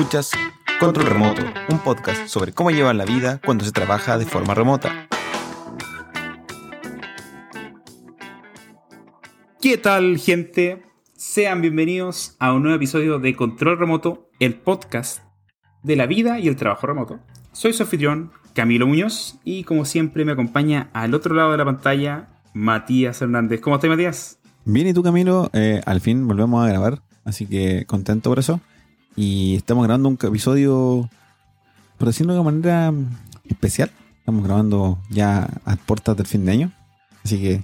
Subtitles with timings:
[0.00, 0.30] Escuchas
[0.80, 5.06] Control Remoto, un podcast sobre cómo llevar la vida cuando se trabaja de forma remota.
[9.60, 10.82] ¿Qué tal, gente?
[11.12, 15.22] Sean bienvenidos a un nuevo episodio de Control Remoto, el podcast
[15.82, 17.20] de la vida y el trabajo remoto.
[17.52, 21.66] Soy su anfitrión, Camilo Muñoz, y como siempre me acompaña al otro lado de la
[21.66, 23.60] pantalla Matías Hernández.
[23.60, 24.38] ¿Cómo estás, Matías?
[24.64, 25.50] Bien, ¿y tú, Camilo?
[25.52, 28.62] Eh, al fin volvemos a grabar, así que contento por eso.
[29.16, 31.08] Y estamos grabando un episodio,
[31.98, 32.92] por decirlo de una manera
[33.48, 33.90] especial.
[34.18, 36.72] Estamos grabando ya a puertas del fin de año.
[37.24, 37.62] Así que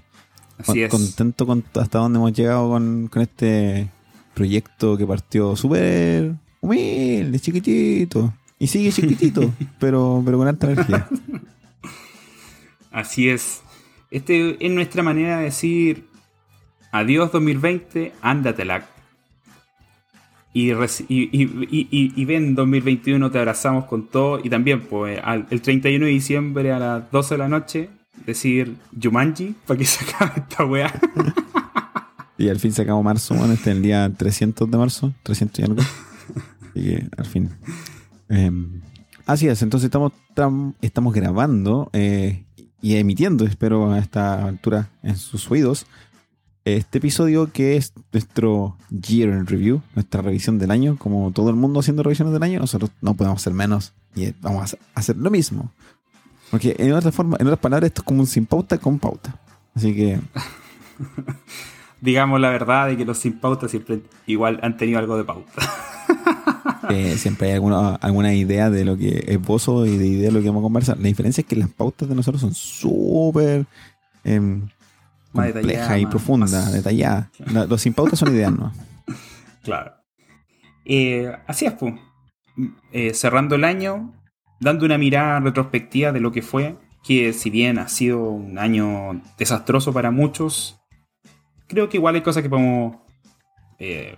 [0.59, 0.91] Así es.
[0.91, 3.89] contento con hasta dónde hemos llegado con, con este
[4.35, 8.35] proyecto que partió súper humilde, chiquitito.
[8.59, 11.09] Y sigue chiquitito, pero, pero con alta energía.
[12.91, 13.63] Así es.
[14.11, 16.09] Este es nuestra manera de decir
[16.93, 18.87] adiós 2020, ándatela.
[20.59, 20.73] Y,
[21.09, 24.41] y, y, ven 2021, te abrazamos con todo.
[24.43, 27.91] Y también, pues, al- el 31 de diciembre a las 12 de la noche,
[28.25, 30.93] decir Jumanji para que se acabe esta weá.
[32.39, 35.63] Y al fin sacamos marzo, bueno, este es el día 300 de marzo, 300 y
[35.63, 35.81] algo.
[35.81, 37.51] Así que al fin.
[38.29, 38.51] Eh,
[39.25, 42.45] así es, entonces estamos, tam- estamos grabando eh,
[42.83, 45.87] y emitiendo, espero a esta altura en sus oídos,
[46.67, 50.97] este episodio que es nuestro Year in Review, nuestra revisión del año.
[50.99, 54.75] Como todo el mundo haciendo revisiones del año, nosotros no podemos hacer menos y vamos
[54.75, 55.71] a hacer- lo mismo.
[56.51, 59.41] Porque en otra forma, en otras palabras, esto es como un sin pauta con pauta.
[59.75, 60.19] Así que
[62.01, 65.53] Digamos la verdad de que los sin pauta siempre igual han tenido algo de pauta.
[66.89, 70.31] Eh, siempre hay alguna, alguna idea de lo que es Bozo y de idea de
[70.33, 70.97] lo que vamos a conversar.
[70.99, 73.67] La diferencia es que las pautas de nosotros son súper
[74.23, 74.69] em,
[75.43, 77.29] Detalladas, y más- profundas, más- detalladas.
[77.53, 78.73] La- los sin pautas son ideas, ¿no?
[79.63, 79.93] Claro.
[80.85, 81.95] Eh, así es, pues.
[82.93, 84.15] Eh, cerrando el año,
[84.61, 89.21] dando una mirada retrospectiva de lo que fue, que si bien ha sido un año
[89.39, 90.79] desastroso para muchos,
[91.67, 92.97] creo que igual hay cosas que podemos
[93.79, 94.17] eh,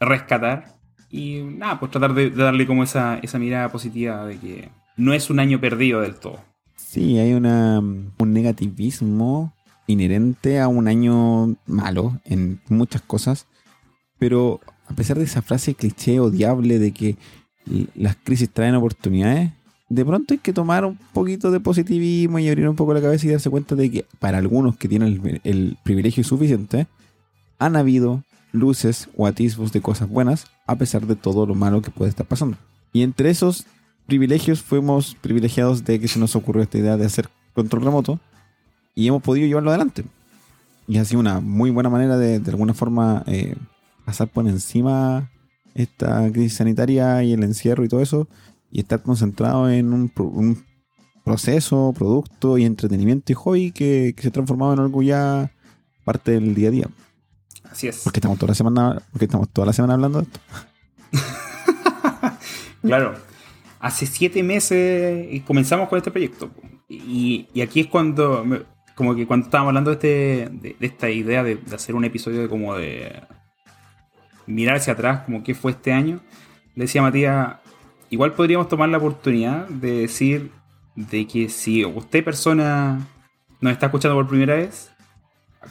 [0.00, 0.74] rescatar
[1.10, 5.12] y nada, pues tratar de, de darle como esa, esa mirada positiva de que no
[5.14, 6.40] es un año perdido del todo.
[6.76, 9.53] Sí, hay una, un negativismo
[9.86, 13.46] inherente a un año malo en muchas cosas,
[14.18, 17.16] pero a pesar de esa frase cliché odiable de que
[17.94, 19.52] las crisis traen oportunidades,
[19.88, 23.26] de pronto hay que tomar un poquito de positivismo y abrir un poco la cabeza
[23.26, 26.86] y darse cuenta de que para algunos que tienen el, el privilegio suficiente,
[27.58, 28.22] han habido
[28.52, 32.26] luces o atisbos de cosas buenas a pesar de todo lo malo que puede estar
[32.26, 32.56] pasando.
[32.92, 33.66] Y entre esos
[34.06, 38.20] privilegios fuimos privilegiados de que se nos ocurrió esta idea de hacer control remoto
[38.94, 40.04] y hemos podido llevarlo adelante.
[40.86, 43.56] Y ha sido una muy buena manera de, de alguna forma, eh,
[44.04, 45.30] pasar por encima
[45.74, 48.28] esta crisis sanitaria y el encierro y todo eso
[48.70, 50.62] y estar concentrado en un, pro- un
[51.24, 55.50] proceso, producto y entretenimiento y hobby que, que se ha transformado en algo ya
[56.04, 56.88] parte del día a día.
[57.70, 58.00] Así es.
[58.04, 60.40] Porque estamos toda la semana, porque estamos toda la semana hablando de esto.
[62.82, 63.14] Claro,
[63.80, 66.50] hace siete meses comenzamos con este proyecto.
[66.88, 68.62] Y, y aquí es cuando, me-
[68.94, 72.48] como que cuando estábamos hablando de, este, de, esta idea de, hacer un episodio de
[72.48, 73.22] como de
[74.46, 76.20] mirar hacia atrás, como qué fue este año,
[76.74, 77.56] le decía a Matías,
[78.10, 80.50] igual podríamos tomar la oportunidad de decir
[80.94, 83.06] de que si usted persona
[83.60, 84.92] nos está escuchando por primera vez,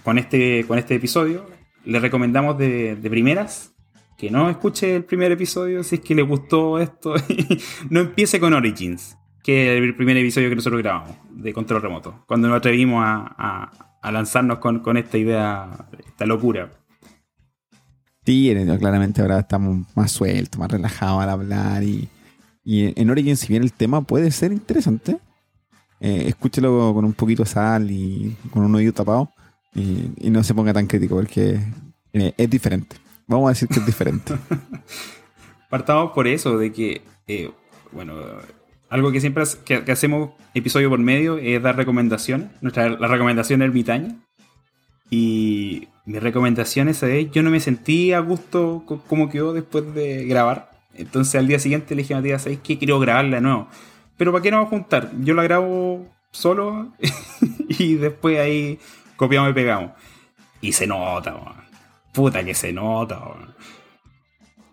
[0.04, 1.46] con este, con este episodio,
[1.86, 3.74] le recomendamos de, de primeras
[4.18, 7.14] que no escuche el primer episodio si es que le gustó esto.
[7.90, 12.48] no empiece con Origins, que el primer episodio que nosotros grabamos de control remoto, cuando
[12.48, 13.72] nos atrevimos a, a-
[14.02, 15.70] a lanzarnos con, con esta idea,
[16.06, 16.72] esta locura.
[18.26, 22.10] Sí, en- claramente ahora estamos más sueltos, más relajados al hablar y,
[22.64, 25.18] y en Origin, si bien el tema puede ser interesante,
[26.00, 29.30] eh, escúchelo con un poquito de sal y con un oído tapado
[29.76, 31.60] y, y no se ponga tan crítico porque
[32.14, 32.98] eh, es diferente.
[33.28, 34.34] Vamos a decir que es diferente.
[35.70, 37.50] Partamos por eso, de que, eh,
[37.92, 38.16] bueno,
[38.94, 43.08] algo que siempre hace- que, que hacemos episodio por medio es dar recomendaciones, nuestra, la
[43.08, 44.16] recomendación ermitaña.
[45.10, 49.94] Y mi recomendación esa vez, yo no me sentí a gusto con cómo quedó después
[49.94, 50.72] de grabar.
[50.96, 52.78] Entonces al día siguiente le dije a Matías, ¿sabes qué?
[52.78, 53.68] Quiero grabarla de nuevo.
[54.18, 55.12] Pero ¿para qué nos vamos a juntar?
[55.22, 56.94] Yo la grabo solo
[57.70, 58.80] y después ahí
[59.16, 59.92] copiamos y pegamos.
[60.62, 61.64] Y se nota, man.
[62.12, 63.54] Puta que se nota, man.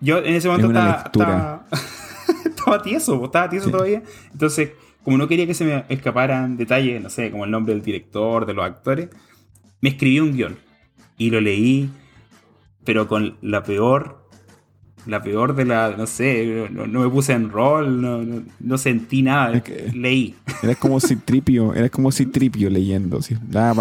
[0.01, 1.67] Yo en ese momento Es estaba,
[2.44, 3.73] estaba tieso, po, estaba tieso Sí.
[3.73, 4.03] todavía.
[4.32, 4.71] Entonces,
[5.05, 8.47] como no quería que se me escaparan detalles, no sé, como el nombre del director,
[8.47, 9.09] de los actores,
[9.81, 10.59] me escribí un guion
[11.17, 11.91] y lo leí,
[12.85, 14.21] pero con la peor
[15.06, 19.62] la peor de la, no sé, no, me puse en rol, no, no, sentí nada,
[19.94, 20.35] leí.
[20.62, 23.37] Era como si tripio, era como si tripio leyendo, ¿sí?
[23.55, 23.73] Ah,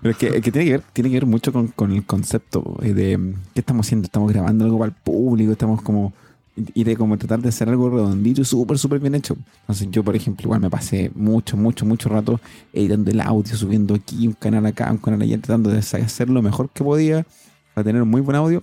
[0.00, 2.94] Pero es que, tiene, que ver, tiene que ver mucho con, con, el concepto eh,
[2.94, 6.12] de qué estamos haciendo, estamos grabando algo para el público, estamos como
[6.56, 9.36] y de como tratar de hacer algo redondito y súper, súper bien hecho.
[9.62, 12.40] Entonces yo, por ejemplo, igual me pasé mucho, mucho, mucho rato
[12.72, 16.42] editando el audio, subiendo aquí un canal acá, un canal allá, tratando de hacer lo
[16.42, 17.26] mejor que podía
[17.74, 18.62] para tener un muy buen audio.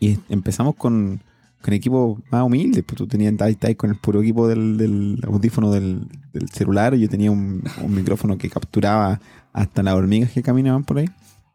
[0.00, 1.20] Y empezamos con,
[1.60, 3.34] con equipo más humilde, pues tú tenías
[3.76, 8.48] con el puro equipo del, audífono del, del, celular, yo tenía un, un micrófono que
[8.48, 9.20] capturaba
[9.52, 11.08] hasta las hormigas que caminaban por ahí.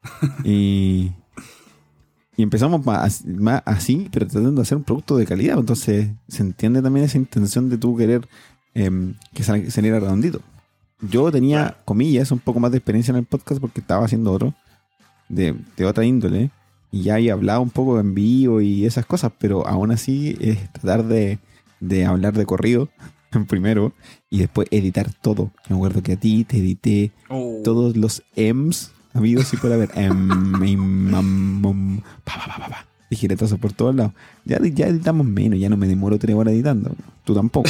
[0.44, 1.14] Y,
[2.36, 3.22] y empezamos más,
[3.66, 5.60] así, pero tratando de hacer un producto de calidad.
[5.60, 8.28] Entonces se entiende también esa intención de tú querer
[8.74, 10.42] em, que saliera redondito.
[11.02, 14.54] Yo tenía, comillas, un poco más de experiencia en el podcast porque estaba haciendo otro,
[15.30, 16.50] de, otra índole,
[16.92, 20.72] y ya había hablado un poco en vivo y esas cosas, pero aún así es
[20.72, 21.40] tratar de,
[21.80, 22.90] de hablar de corrido
[23.48, 23.94] primero
[24.30, 25.52] y después editar todo.
[25.70, 27.62] Me acuerdo que a ti te edité oh.
[27.64, 29.90] todos los M's Amigos, sí puede haber.
[33.10, 34.14] Tijeretazo por todos lados.
[34.44, 36.96] Ya, ya editamos menos, ya no me demoro tres horas editando.
[37.24, 37.70] Tú tampoco.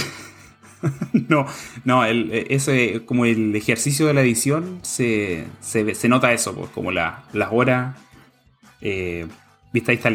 [1.30, 1.46] no,
[1.84, 6.92] no, el, ese, como el ejercicio de la edición se, se, nota eso, pues, como
[6.92, 7.96] las horas.
[8.82, 9.28] Eh,
[9.72, 10.10] vista ahí está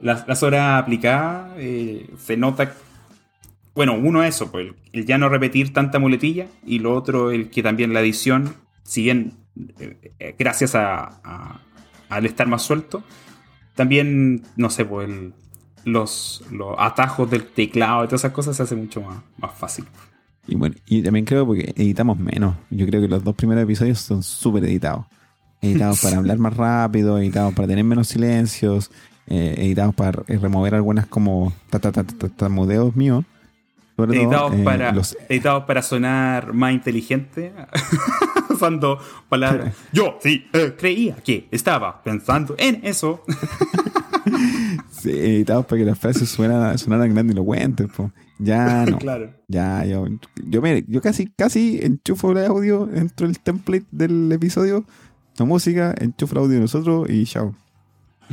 [0.00, 2.74] las, las, horas aplicadas eh, se nota.
[3.74, 7.62] Bueno, uno eso, pues el, ya no repetir tanta muletilla y lo otro, el que
[7.62, 9.34] también la edición, si bien
[10.38, 11.60] gracias a,
[12.08, 13.02] al estar más suelto,
[13.74, 15.08] también, no sé, pues
[15.84, 19.84] los, los, atajos del teclado y todas esas cosas se hace mucho más, más fácil.
[20.46, 22.56] Y bueno, y también creo porque editamos menos.
[22.70, 25.04] Yo creo que los dos primeros episodios son súper editados.
[25.60, 28.90] Editados para hablar más rápido, editados para tener menos silencios,
[29.26, 33.24] eh, editados para remover algunas como tartamudeos míos.
[33.98, 34.94] Editados, para,
[35.28, 37.52] editados para sonar más inteligente.
[38.58, 38.98] usando
[39.28, 39.74] palabras.
[39.92, 43.22] Yo sí eh, creía que estaba pensando en eso.
[44.90, 47.88] sí, editamos para que las frases suenan, sonaran grandilocuentes.
[47.88, 48.10] Po.
[48.38, 48.98] Ya no.
[48.98, 49.32] claro.
[49.46, 50.06] Ya, yo,
[50.44, 54.84] yo, mire, yo casi, casi enchufo el audio dentro del template del episodio,
[55.38, 57.54] la música, enchufo el audio de nosotros y chao.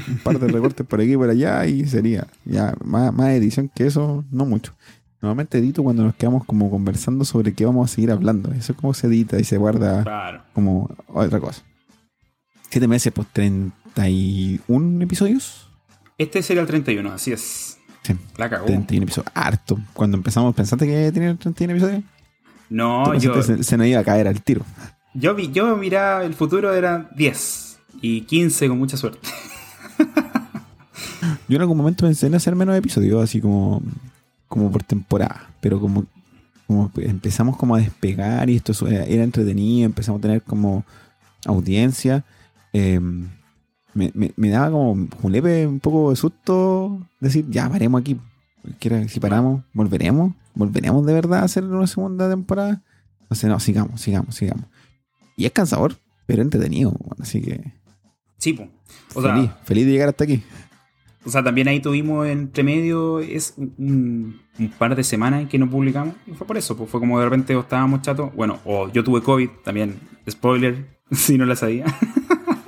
[0.10, 2.28] Un par de recortes por aquí y por allá y sería.
[2.44, 4.74] Ya, más, más edición que eso, no mucho.
[5.22, 8.52] Normalmente edito cuando nos quedamos como conversando sobre qué vamos a seguir hablando.
[8.52, 11.64] Eso es como se edita y se guarda como otra cosa.
[12.70, 15.70] ¿Siete meses por 31 episodios?
[16.18, 17.78] Este sería el 31, así es.
[18.04, 18.16] Sí.
[18.38, 18.66] La cagó.
[18.66, 19.32] 31 episodios.
[19.34, 19.80] Harto.
[19.94, 22.04] Cuando empezamos, ¿pensaste que tenía 31 episodios?
[22.70, 23.42] No, yo.
[23.42, 24.66] Se, se, nos iba a caer al tiro.
[25.14, 29.20] Yo, vi, yo miraba, el futuro era 10 y 15 con mucha suerte.
[31.48, 33.82] yo en algún momento pensé en hacer menos episodios, así como
[34.56, 36.06] como por temporada, pero como,
[36.66, 40.86] como empezamos como a despegar y esto era entretenido, empezamos a tener como
[41.46, 42.24] audiencia,
[42.72, 43.28] em,
[43.94, 48.18] me, me, daba como un leve un poco de susto decir, ya paremos aquí.
[49.10, 52.82] Si paramos, volveremos, volveremos de verdad a hacer una segunda temporada.
[53.24, 54.66] Entonces, no, sigamos, sigamos, sigamos.
[55.36, 57.74] Y es cansador, pero entretenido, así que.
[58.38, 58.70] Sí, pues.
[59.14, 60.42] feliz, feliz de llegar hasta aquí.
[61.26, 64.40] O sea, también ahí tuvimos entre medio es un,
[64.78, 66.16] par de semanas que no publicamos.
[66.28, 68.34] Y fue por eso, pues fue como de repente estábamos chatos.
[68.36, 70.00] Bueno, o yo tuve COVID también.
[70.30, 71.86] Spoiler, si no la sabía.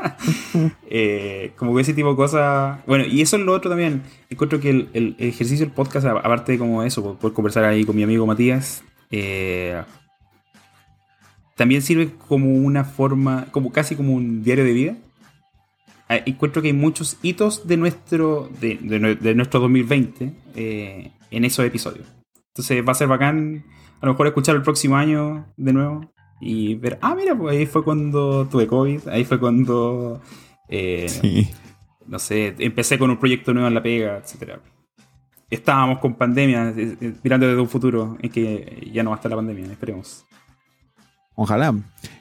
[0.89, 2.79] eh, como que ese tipo de cosas.
[2.87, 4.01] Bueno, y eso es lo otro también.
[4.29, 8.01] Encuentro que el, ejercicio del podcast, aparte de como eso, poder conversar ahí con mi
[8.01, 9.83] amigo Matías, eh,
[11.55, 14.95] también sirve como una forma, como casi como un diario de vida
[16.09, 22.07] encuentro que hay muchos hitos de nuestro, de, nuestro 2020 eh, en esos episodios.
[22.49, 23.65] Entonces va a ser bacán
[23.99, 27.65] a lo mejor escuchar el próximo año de nuevo y ver, ah, mira, pues ahí
[27.65, 30.21] fue cuando tuve COVID, ahí fue cuando,
[30.69, 31.47] eh,
[32.05, 34.59] no sé, empecé con un proyecto nuevo en la pega, etc.
[35.49, 39.31] Estábamos con pandemia, eh, mirando desde un futuro en que ya no va a estar
[39.31, 40.26] la pandemia, esperemos.
[41.39, 41.75] Ojalá.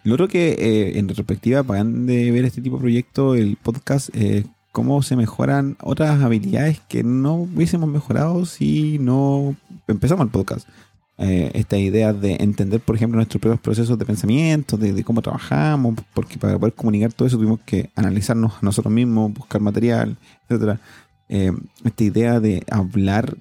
[0.04, 4.11] Lo otro que eh, en retrospectiva pagan de ver este tipo de proyecto, el podcast,
[4.12, 9.56] eh, cómo se mejoran otras habilidades que no hubiésemos mejorado si no
[9.88, 10.68] empezamos el podcast.
[11.16, 15.94] Eh, esta idea de entender, por ejemplo, nuestros propios procesos de pensamiento, de, cómo trabajamos,
[16.12, 20.78] porque para poder comunicar todo eso tuvimos que analizarnos a nosotros mismos, buscar material, etcétera.
[21.26, 23.35] esta idea de hablar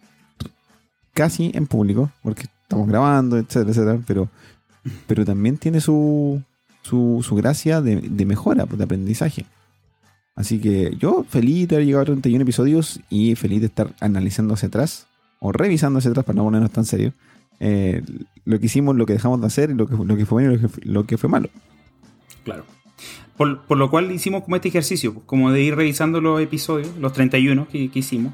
[1.13, 4.29] casi en público, porque estamos grabando, etcétera, etcétera, pero
[5.08, 6.42] pero también tiene su,
[6.82, 9.46] su, su gracia de, mejora, pues, de aprendizaje.
[10.36, 14.54] Así que yo feliz de haber llegado a 31 episodios y feliz de estar analizando
[14.54, 15.08] hacia atrás
[15.39, 17.13] o revisando hacia atrás para no ponernos tan serio.
[17.60, 18.04] eh,
[18.44, 20.58] lo que hicimos, lo que dejamos de hacer, lo que, lo que fue bueno y
[20.62, 21.50] lo que, lo que fue malo.
[22.44, 22.63] Claro.
[23.38, 27.12] Por, por lo cual hicimos como este ejercicio, como de ir revisando los episodios, los
[27.13, 28.34] 31 que, que hicimos.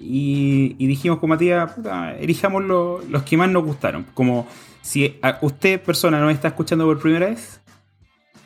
[0.00, 4.06] Y, y dijimos con Matías, puta, elijamos lo- los que más nos gustaron.
[4.14, 4.46] Como
[4.84, 7.58] si usted, persona, nos está escuchando por primera vez,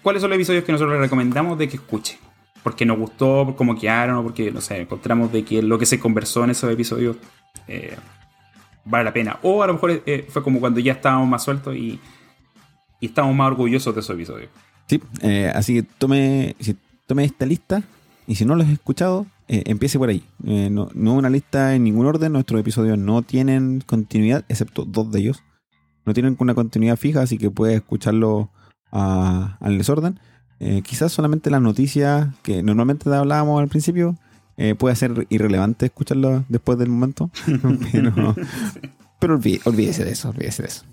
[0.02, 2.16] ¿cuáles son los episodios que nosotros le recomendamos de que escuche?
[2.62, 5.84] Porque nos gustó, por cómo quedaron, o porque, no sé, encontramos de que lo que
[5.84, 7.16] se conversó en esos episodios
[7.66, 7.96] eh,
[8.84, 9.40] vale la pena.
[9.42, 11.98] O a lo mejor eh, fue como cuando ya estábamos más sueltos y,
[13.00, 14.50] y estábamos más orgullosos de esos episodios.
[14.86, 16.76] Sí, eh, así que tome, si,
[17.08, 17.82] tome esta lista
[18.28, 20.22] y si no lo has escuchado, eh, empiece por ahí.
[20.38, 25.18] No, no una lista en ningún orden, nuestros episodios no tienen continuidad, excepto dos de
[25.18, 25.42] ellos.
[26.08, 28.48] No tienen una continuidad fija, así que puedes escucharlo
[28.90, 30.18] a- al desorden.
[30.60, 34.16] Eh, quizás solamente las noticias que normalmente hablábamos al principio,
[34.56, 37.30] eh, puede ser irrelevante escucharlo después del momento,
[37.92, 38.34] pero,
[39.20, 40.84] pero olví- olvídese de eso, olvídese de eso.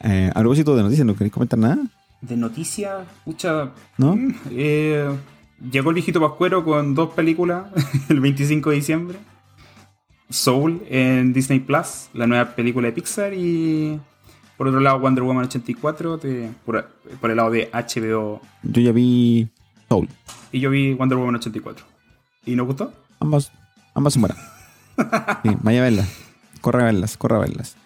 [0.00, 1.78] Eh, a propósito de noticias, ¿no queréis comentar nada?
[2.20, 3.70] De noticias, pucha.
[3.96, 4.16] ¿No?
[4.16, 4.34] mm,
[5.70, 7.66] llegó el viejito Pascuero con dos películas
[8.08, 9.18] el 25 de diciembre.
[10.30, 13.32] Soul en Disney Plus, la nueva película de Pixar.
[13.34, 13.98] Y
[14.56, 16.88] por otro lado, Wonder Woman 84, de- por,
[17.20, 18.40] por el lado de HBO.
[18.62, 19.48] Yo ya vi
[19.88, 20.08] Soul.
[20.52, 21.84] Y yo vi Wonder Woman 84.
[22.46, 22.92] ¿Y nos gustó?
[23.20, 23.52] Ambas,
[23.94, 24.38] ambas son buenas.
[25.44, 26.08] Sí, vaya a verlas.
[26.60, 27.76] Corre a verlas, corre a verlas.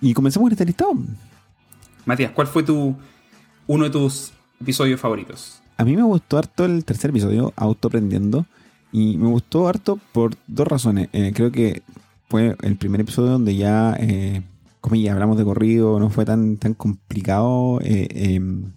[0.00, 0.92] Y comenzamos con este listado.
[2.06, 2.94] Matías, ¿cuál fue tu
[3.66, 5.60] uno de tus episodios favoritos?
[5.76, 8.46] A mí me gustó harto el tercer episodio, Autoprendiendo.
[8.96, 11.08] Y me gustó harto por dos razones.
[11.12, 11.82] Eh, creo que
[12.28, 14.40] fue el primer episodio donde ya, eh,
[15.10, 18.70] hablamos de corrido, no fue tan, tan complicado eh, em,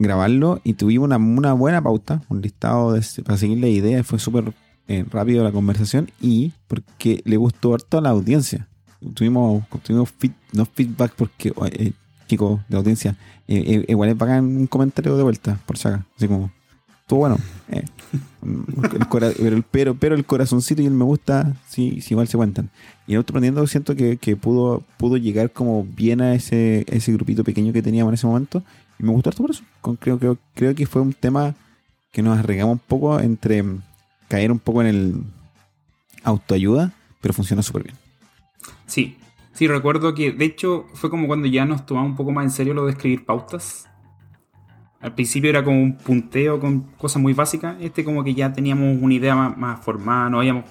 [0.00, 0.60] grabarlo.
[0.64, 4.02] Y tuvimos una, una buena pauta, un listado de- para seguir la idea.
[4.02, 4.52] Fue súper
[4.88, 6.10] eh, rápido la conversación.
[6.20, 8.66] Y porque le gustó harto a la audiencia.
[9.14, 11.92] Tuvimos, tuvimos feed- no feedback porque, eh,
[12.26, 13.16] chicos de audiencia,
[13.46, 16.04] eh, igual es bacán un comentario de vuelta, por si.
[16.16, 16.50] Así como,
[17.10, 17.38] estuvo bueno.
[17.68, 17.84] eh.
[19.70, 22.70] Pero, pero, el corazoncito y el me gusta, sí, sí igual se cuentan.
[23.06, 27.72] Y en Autoprendiendo siento que, pudo, pudo llegar como bien a ese, ese grupito pequeño
[27.72, 28.62] que teníamos en ese momento.
[28.98, 29.62] Y me gustó harto por eso.
[30.00, 31.54] Creo, creo, creo que fue un tema
[32.12, 33.82] que nos arriesgamos un poco entre mm,
[34.28, 35.22] caer un poco en el
[36.24, 37.96] autoayuda, pero funcionó súper bien.
[38.86, 39.18] Sí,
[39.52, 42.50] sí, recuerdo que de hecho fue como cuando ya nos tomamos un poco más en
[42.50, 43.89] serio lo de escribir pautas.
[45.00, 47.76] Al principio era como un punteo con cosas muy básicas.
[47.80, 50.64] Este como que ya teníamos una idea más, más formada, no habíamos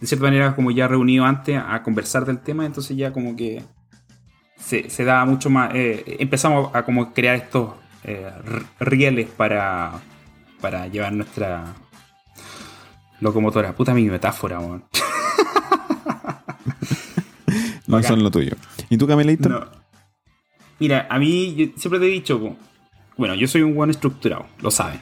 [0.00, 3.62] de cierta manera como ya reunido antes a conversar del tema, entonces ya como que
[4.58, 5.74] se, se daba mucho más...
[5.74, 7.70] eh, empezamos a como crear estos
[8.02, 8.30] eh,
[8.80, 9.92] rieles para,
[10.60, 11.74] para llevar nuestra
[13.20, 13.74] locomotora.
[13.74, 14.84] Puta mi metáfora, weón.
[17.86, 18.56] No son lo tuyo.
[18.88, 19.48] ¿Y tú, Camilito?
[19.48, 19.66] No.
[20.80, 22.56] Mira, a mí yo siempre te he dicho,
[23.16, 25.00] bueno, yo soy un buen estructurado, lo saben.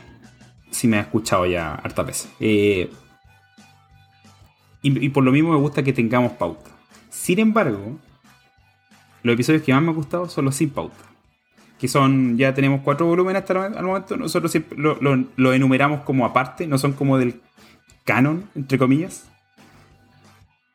[0.71, 2.33] Si me has escuchado ya hartas veces.
[2.40, 2.90] Eh,
[4.85, 6.71] y, por lo mismo me gusta que tengamos pauta.
[7.09, 7.99] Sin embargo,
[9.23, 10.97] los episodios que más me han gustado son los sin pauta.
[11.78, 14.16] Que son, ya tenemos cuatro volúmenes hasta el- momento.
[14.16, 17.40] Nosotros siempre lo, lo- lo enumeramos como aparte, no son como del
[18.04, 19.28] canon, entre comillas.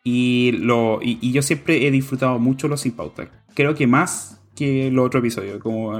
[0.03, 3.27] Y, lo, y yo siempre he disfrutado mucho los sin pauta.
[3.55, 5.61] Creo que más que los otros episodios.
[5.61, 5.99] Como,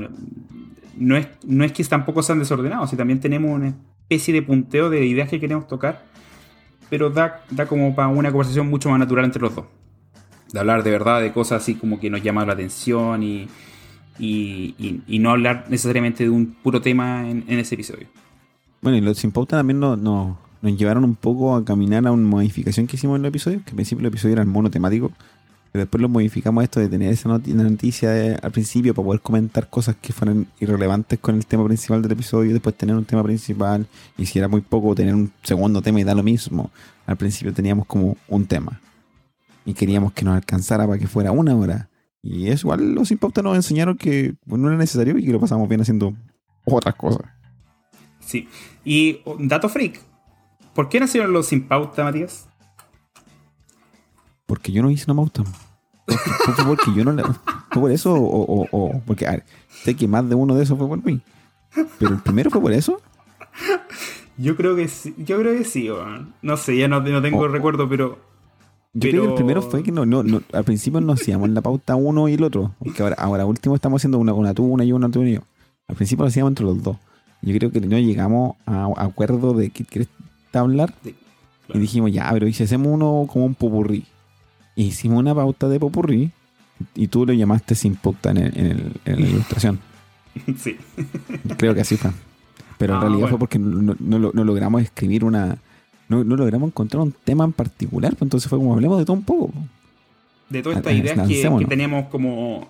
[0.98, 3.74] no, es, no es que tampoco sean desordenados, si también tenemos una
[4.10, 6.04] especie de punteo de ideas que queremos tocar,
[6.90, 9.66] pero da, da como para una conversación mucho más natural entre los dos.
[10.54, 13.48] De hablar de verdad de cosas así como que nos llaman la atención y,
[14.18, 18.08] y, y- y no hablar necesariamente de un puro tema en, ese episodio.
[18.82, 22.26] Bueno, y los sin también nos, nos, nos llevaron un poco a caminar a una
[22.26, 25.28] modificación que hicimos en los episodios, que al principio los episodios eran monotemáticos, pero
[25.78, 29.70] después lo modificamos esto de tener esa noti- noticia de- al principio para poder comentar
[29.70, 33.88] cosas que fueran irrelevantes con el tema principal del episodio, después tener un tema principal,
[34.18, 36.72] y si era muy poco, tener un segundo tema y da lo mismo.
[37.06, 38.82] Al principio teníamos como un tema,
[39.66, 41.90] y queríamos que nos alcanzara para que fuera una hora.
[42.24, 45.32] Y eso igual los sin pauta nos enseñaron que pues, no era necesario y que
[45.32, 46.14] lo pasamos bien haciendo
[46.66, 47.22] otras cosas.
[48.20, 48.50] Sí.
[48.84, 50.02] Y oh, dato freak.
[50.74, 52.48] ¿Por qué nacieron los sin pauta, Matías?
[54.46, 55.44] Porque yo no hice una pauta.
[56.08, 57.24] Fue porque yo no le.
[57.24, 59.44] ¿Fue por eso o, o- o- Porque, a ver,
[59.84, 61.20] sé que más de uno de esos fue por mí.
[62.00, 63.02] Pero el primero fue por eso.
[64.38, 65.90] Yo creo que sí, yo creo que sí.
[66.42, 67.48] No sé, ya no, no tengo Oh.
[67.48, 68.20] recuerdo, pero
[68.94, 71.62] Yo creo que el primero fue que no, no, no- al principio no hacíamos la
[71.62, 72.74] pauta uno y el otro.
[72.80, 75.42] Porque ahora, ahora último estamos haciendo una, una tú, una yo, una tú y yo.
[75.88, 76.98] Al principio lo hacíamos entre los dos.
[77.42, 80.10] Yo creo que no llegamos a a acuerdo de qué quieres
[80.54, 80.94] hablar.
[81.04, 81.16] Sí,
[81.74, 84.06] Y dijimos, ya, pero ¿y si hacemos uno como un popurrí?
[84.78, 86.32] Hicimos una pauta de popurrí
[86.96, 89.80] y tú lo llamaste sin pauta en, el- en el- en la ilustración.
[90.58, 90.78] Sí.
[91.58, 92.12] Creo que así fue.
[92.78, 93.38] Pero en Ah, realidad bueno.
[93.38, 95.58] fue porque no, no lo- no logramos escribir una...
[96.10, 99.18] No, no logramos encontrar un tema en particular, pues entonces fue como hablemos de todo
[99.18, 99.48] un poco.
[99.48, 99.60] po.
[100.50, 101.28] De todas Ah, estas ideas
[101.60, 102.70] que, teníamos como,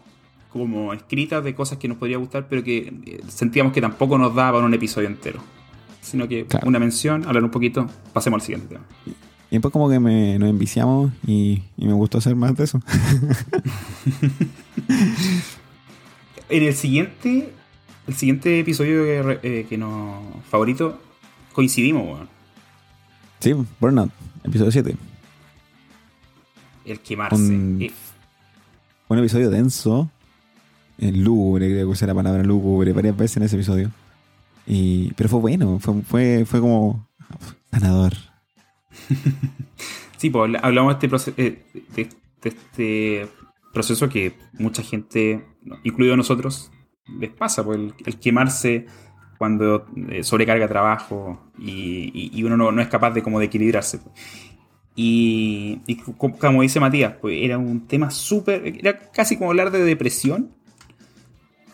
[0.52, 4.34] como escritas de cosas que nos podría gustar, pero que eh, sentíamos que tampoco nos
[4.34, 5.40] daba para un episodio entero.
[6.02, 6.68] Sino que Claro.
[6.68, 8.86] una mención, hablar un poquito, pasemos al siguiente tema.
[9.50, 12.82] Y después como que me, nos enviciamos y, y me gustó hacer más de eso.
[16.50, 17.54] En el siguiente,
[18.08, 20.98] el siguiente episodio que, eh, que nos favorito,
[21.54, 22.30] coincidimos, weón.
[23.40, 24.12] Sí, Burnout,
[24.46, 24.96] episodio 7.
[26.86, 27.36] El quemarse.
[27.36, 27.92] Un- Eh,
[29.10, 30.10] Un episodio denso,
[31.00, 33.92] eh, lúgubre, creo que usa la palabra lúgubre varias veces en ese episodio.
[34.66, 37.06] Y, pero fue bueno, fue, fue, fue como
[37.72, 38.14] sanador.
[40.18, 41.64] Sí, pues habla- hablamos de este, eh,
[41.96, 42.10] de,
[42.44, 43.28] este
[43.72, 45.46] proceso que mucha gente,
[45.84, 46.72] incluido nosotros,
[47.20, 48.88] les pasa, pues el, quemarse
[49.38, 54.00] cuando eh, sobrecarga trabajo y, uno no, es capaz de como equilibrarse.
[54.00, 54.16] pues.
[54.96, 59.70] Y, y co- como dice Matías, pues era un tema súper, era casi como hablar
[59.70, 60.50] de depresión,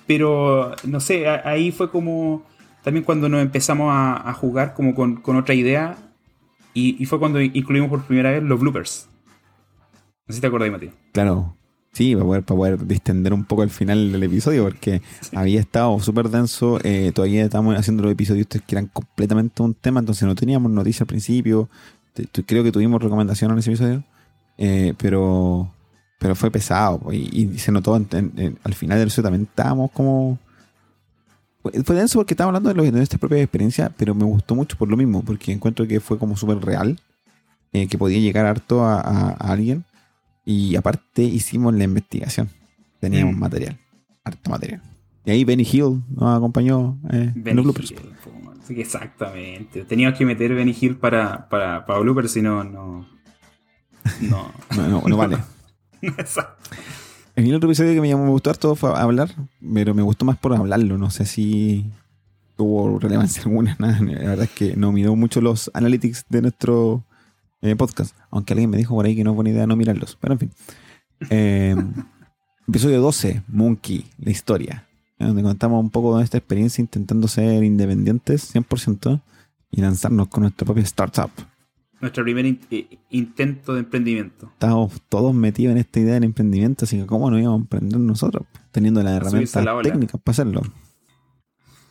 [0.06, 2.44] pero no sé, ahí fue como
[2.84, 5.96] también cuando nos empezamos a, jugar como con otra idea
[6.74, 9.08] y, y fue cuando incluimos por primera vez los bloopers.
[10.28, 10.94] No sé si te acordás, Matías.
[11.12, 11.56] Claro,
[11.92, 15.02] sí, para poder, para poder distender un poco el final del episodio, porque
[15.36, 16.80] había estado súper denso.
[16.84, 21.02] eh, todavía estábamos haciendo los episodios que eran completamente un tema, entonces no teníamos noticias
[21.02, 21.70] al principio.
[22.46, 24.04] Creo que tuvimos recomendación en ese episodio,
[24.58, 25.72] eh, pero
[26.20, 29.44] pero fue pesado y, y se notó en- en- en- al final del episodio también
[29.50, 30.40] estábamos como.
[31.86, 34.78] Fue denso porque estábamos hablando de, lo- de nuestra propia experiencia, pero me gustó mucho
[34.78, 37.00] por lo mismo, porque encuentro que fue como súper real,
[37.72, 39.86] eh, que podía llegar harto a, a- a alguien.
[40.46, 42.50] Y aparte hicimos la investigación.
[43.00, 43.40] Teníamos Mm.
[43.40, 43.80] material.
[44.26, 44.82] Harto material.
[45.26, 47.92] Y ahí Benny Hill nos acompañó eh, en los bloopers.
[47.92, 48.32] Hill, po,
[48.68, 49.86] sí, exactamente.
[49.86, 53.08] Teníamos que meter Benny Hill para, para, para bloopers, si no, no.
[54.22, 54.52] No.
[54.76, 55.38] No, no, no vale.
[56.02, 56.76] Exacto.
[57.36, 59.32] El otro episodio que me llamó, me gustó harto fue hablar,
[59.74, 61.00] pero me gustó más por hablarlo.
[61.00, 61.86] No sé si
[62.56, 63.76] tuvo relevancia alguna.
[63.80, 64.00] Nada.
[64.02, 67.04] La verdad es que no miró mucho los analytics de nuestro
[67.62, 68.16] eh, podcast.
[68.30, 70.16] Aunque alguien me dijo por ahí que no es buena idea no mirarlos.
[70.22, 70.52] Pero en fin.
[71.32, 71.76] Eh,
[72.68, 74.88] episodio 12, Monkey, la historia.
[75.18, 79.22] Donde contamos un poco de nuestra experiencia intentando ser independientes 100%
[79.72, 81.32] y lanzarnos con nuestra propia startup.
[82.04, 84.48] Nuestro primer in- eh, intento de emprendimiento.
[84.52, 88.00] Estábamos todos metidos en esta idea del emprendimiento, así que ¿cómo no íbamos a emprender
[88.00, 88.46] nosotros?
[88.72, 90.62] Teniendo las herramientas la técnicas para hacerlo.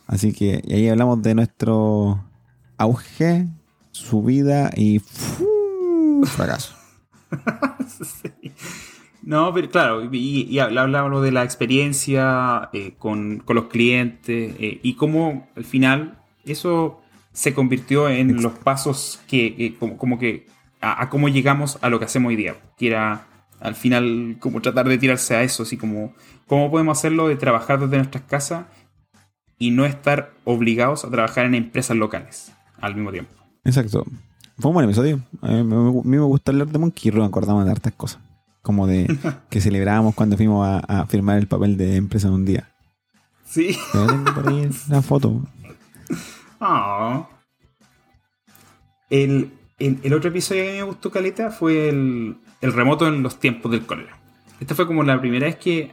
[0.05, 2.23] Así que y ahí hablamos de nuestro
[2.77, 3.47] auge,
[3.91, 4.99] subida y
[6.25, 6.75] fracaso.
[7.87, 8.51] Sí.
[9.23, 14.55] No, pero claro, y, y habl- hablábamos de la experiencia eh, con, con los clientes
[14.59, 17.01] eh, y cómo al final eso
[17.33, 20.45] se convirtió en los pasos que, que como, como que
[20.81, 23.27] a, a cómo llegamos a lo que hacemos hoy día, que era
[23.59, 26.13] al final como tratar de tirarse a eso, así como
[26.47, 28.65] cómo podemos hacerlo de trabajar desde nuestras casas
[29.57, 33.31] y no estar obligados a trabajar en empresas locales al mismo tiempo.
[33.63, 34.05] Exacto.
[34.59, 35.21] Fue un buen episodio.
[35.41, 38.19] A mí me, gusta hablar de Monkey nos acordamos de hartas cosas.
[38.61, 39.07] Como de
[39.49, 42.69] que celebrábamos cuando fuimos a, a firmar el papel de empresa de un día.
[43.45, 43.77] Sí.
[43.93, 45.41] Pero tengo por ahí la foto.
[46.65, 47.27] Ah.
[49.09, 53.39] El, el- el otro episodio que me gustó Caleta fue el, el remoto en los
[53.39, 54.17] tiempos del cólera.
[54.59, 55.91] Esta fue como la primera vez que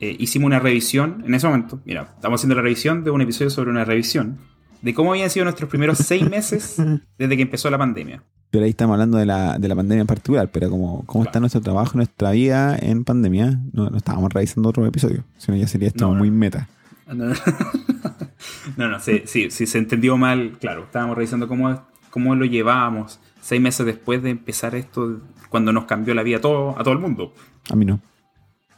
[0.00, 1.22] eh, hicimos una revisión.
[1.26, 4.38] En ese momento, mira, estamos haciendo la revisión de un episodio sobre una revisión
[4.80, 6.76] de cómo habían sido nuestros primeros seis meses
[7.18, 8.22] desde que empezó la pandemia.
[8.50, 11.40] Pero ahí estamos hablando de la, de la pandemia en particular, pero como cómo está
[11.40, 15.88] nuestro trabajo, nuestra vida en pandemia, no, no estábamos revisando otro episodio, sino ya sería
[15.88, 16.18] esto No, no.
[16.18, 16.68] muy meta.
[17.14, 17.34] No, no,
[18.76, 23.20] no, no, sí, sí, sí, se entendió mal, claro, estábamos revisando cómo, cómo lo llevábamos
[23.40, 26.94] seis meses después de empezar esto, cuando nos cambió la vida a todo, a todo
[26.94, 27.34] el mundo.
[27.70, 28.00] A mí no.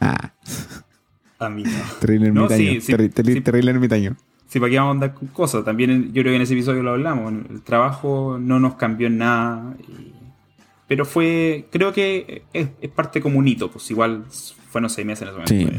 [0.00, 0.32] Ah,
[1.38, 1.70] A mí no.
[2.00, 2.72] terrible No, ermitaño.
[2.72, 3.40] sí, sí, terri- terri- sí.
[3.40, 4.16] Terrible ermitaño.
[4.48, 5.64] Sí, para qué vamos a andar con cosas.
[5.64, 7.32] También en- yo creo que en ese episodio lo hablamos.
[7.50, 9.74] El trabajo no nos cambió en nada.
[9.88, 10.12] y-
[10.86, 13.70] pero fue, creo que es, es parte como un hito.
[13.70, 14.24] Pues igual
[14.70, 15.78] fueron seis meses en ese momento.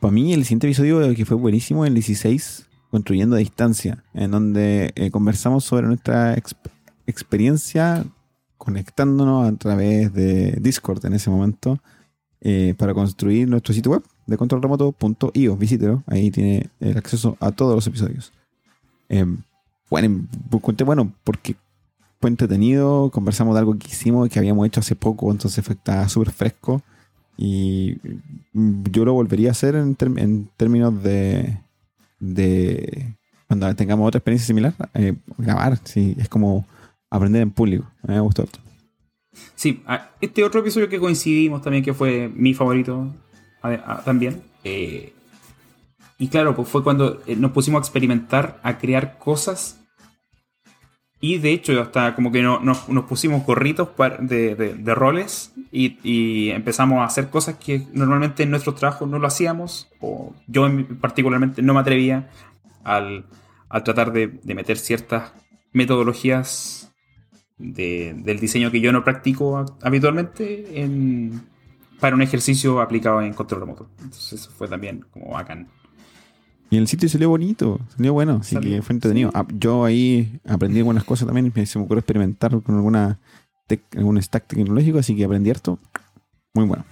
[0.00, 4.92] Para mí, el siguiente episodio que fue buenísimo, el 16, Construyendo a Distancia, en donde
[4.94, 6.70] eh, conversamos sobre nuestra exp-
[7.06, 8.06] experiencia
[8.56, 11.80] conectándonos a través de Discord en ese momento
[12.40, 15.56] eh, para construir nuestro sitio web de controlremoto.io.
[15.56, 18.32] Visítelo, ahí tiene el acceso a todos los episodios.
[19.08, 19.26] Eh,
[19.90, 20.26] bueno,
[20.84, 21.56] bueno porque
[22.20, 25.76] fue entretenido, conversamos de algo que hicimos, que habíamos hecho hace poco, entonces fue
[26.08, 26.82] súper fresco.
[27.38, 27.96] Y
[28.52, 31.56] mm, yo lo volvería a hacer en, en términos de,
[32.18, 33.14] de
[33.46, 36.66] cuando tengamos otra experiencia similar, eh, grabar, sí, es como
[37.08, 37.90] aprender en público.
[38.02, 38.58] A mí me gustó harto.
[39.54, 43.14] Sí, ah, este otro episodio que coincidimos también, que fue mi favorito
[44.04, 44.42] también.
[44.64, 45.14] eh,
[46.18, 49.77] y claro, pues fue cuando eh, nos pusimos a experimentar, a crear cosas.
[51.20, 53.88] Y de hecho, hasta como que no- nos, nos pusimos gorritos
[54.20, 59.18] de, de- roles y, y empezamos a hacer cosas que normalmente en nuestros trabajos no
[59.18, 59.88] lo hacíamos.
[60.00, 62.30] O yo en- particularmente no me atrevía
[62.84, 63.26] al,
[63.68, 65.32] al tratar de, de meter ciertas
[65.72, 66.92] metodologías
[67.56, 71.42] de- del diseño que yo no practico ha- habitualmente en-
[71.98, 73.90] para un ejercicio aplicado en control remoto.
[74.00, 75.68] Entonces eso fue también como bacán.
[76.70, 79.30] Y el sitio salió bonito, salió bueno, así que fue entretenido.
[79.34, 83.18] Ah, Yo ahí aprendí algunas cosas también, me- se me ocurrió experimentar con alguna
[83.68, 85.78] tec- algún stack tecnológico, así que aprendí harto.
[86.54, 86.84] Muy bueno.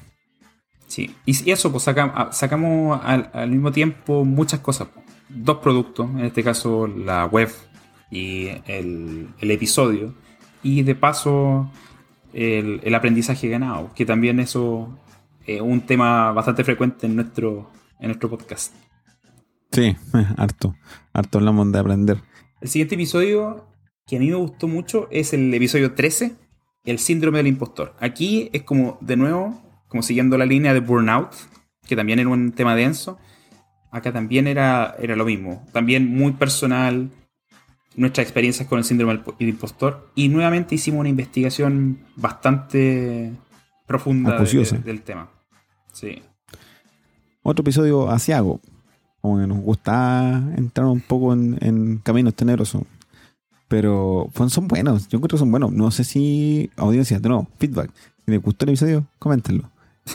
[0.87, 4.89] Sí, y eso, pues saca- ah, sacamos al, al mismo tiempo muchas cosas.
[5.29, 7.51] Dos productos, en este caso la web
[8.11, 10.15] y el, el episodio.
[10.63, 11.71] Y de paso
[12.33, 14.97] el, el aprendizaje ganado, que también eso
[15.45, 18.73] es un tema bastante frecuente en nuestro, en nuestro podcast.
[19.73, 19.97] Sí,
[20.37, 20.75] harto.
[21.13, 22.19] Harto hablamos de aprender.
[22.61, 23.67] El siguiente episodio
[24.07, 26.35] que a mí me gustó mucho es el episodio 13,
[26.85, 27.95] el síndrome del impostor.
[28.01, 31.33] Aquí es como, de nuevo, como siguiendo la línea de Burnout,
[31.87, 33.19] que también era un tema denso.
[33.91, 35.67] Acá también era, era lo mismo.
[35.73, 37.11] También muy personal,
[37.97, 40.11] nuestras experiencias con el síndrome del impostor.
[40.15, 43.33] Y nuevamente hicimos una investigación bastante
[43.87, 45.31] profunda de- del tema.
[45.93, 46.23] Sí.
[47.43, 48.61] Otro episodio asiago.
[49.35, 52.83] Que nos gusta entrar un poco en, caminos tenebrosos.
[53.69, 55.73] Pero son buenos, yo creo que son buenos.
[55.73, 57.91] No sé si audiencia, nuevo, feedback.
[58.25, 59.71] Si les gustó el episodio, coméntenlo.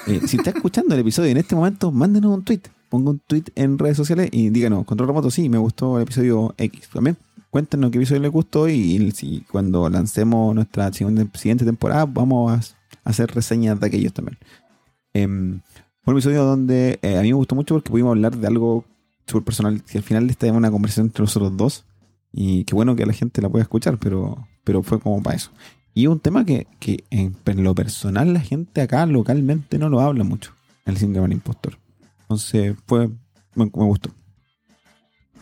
[0.08, 2.62] Eh, si está escuchando el episodio en este momento, mándenos un tweet.
[2.90, 6.54] Ponga un tweet en redes sociales y díganos, control remoto, sí, me gustó el episodio
[6.58, 6.90] X.
[6.94, 7.18] También
[7.52, 13.30] cuéntenos qué episodio les gustó y, si cuando lancemos nuestra siguiente, temporada vamos a hacer
[13.32, 14.38] reseñas de aquellos también.
[15.14, 15.62] Em,
[16.06, 18.86] un episodio donde eh, a mí me gustó mucho porque pudimos hablar de algo
[19.32, 19.84] súper personal.
[19.84, 21.86] Que al final esta es una conversación entre nosotros dos.
[22.34, 25.52] Y qué bueno que la gente la pueda escuchar, pero, pero fue como para eso.
[25.94, 30.00] Y un tema que, que en, en lo personal la gente acá localmente no lo
[30.00, 30.54] habla mucho.
[30.86, 31.78] El síndrome del impostor.
[32.22, 33.08] Entonces fue.
[33.56, 34.10] Me, me gustó.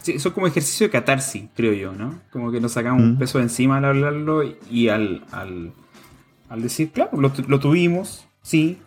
[0.02, 2.22] Sí, eso es como ejercicio de catarsis, creo yo, ¿no?
[2.32, 3.20] Como que nos sacamos un Mm.
[3.20, 5.74] peso de encima al hablarlo y al, al,
[6.48, 8.78] al decir, claro, lo, lo tuvimos, sí,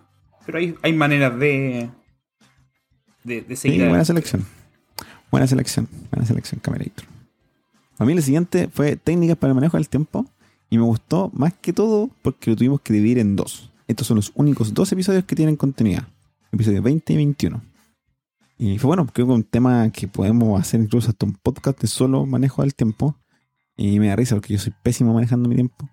[0.46, 1.90] pero hay, hay maneras de,
[3.24, 3.78] de, de Sí, seguir.
[3.80, 4.06] buena adelante.
[4.06, 4.46] selección.
[5.32, 5.88] Buena selección.
[6.10, 7.06] Buena selección, Camerator.
[7.98, 10.26] A mí el siguiente fue técnicas para el manejo del tiempo.
[10.68, 13.70] Y me gustó más que todo porque lo tuvimos que dividir en dos.
[13.88, 16.06] Estos son los únicos dos episodios que tienen continuidad.
[16.52, 17.62] Episodios 20 y 21.
[18.58, 21.88] Y fue bueno, creo que un tema que podemos hacer incluso hasta un podcast de
[21.88, 23.16] solo manejo del tiempo.
[23.74, 25.88] Y me da risa porque yo soy pésimo manejando mi tiempo.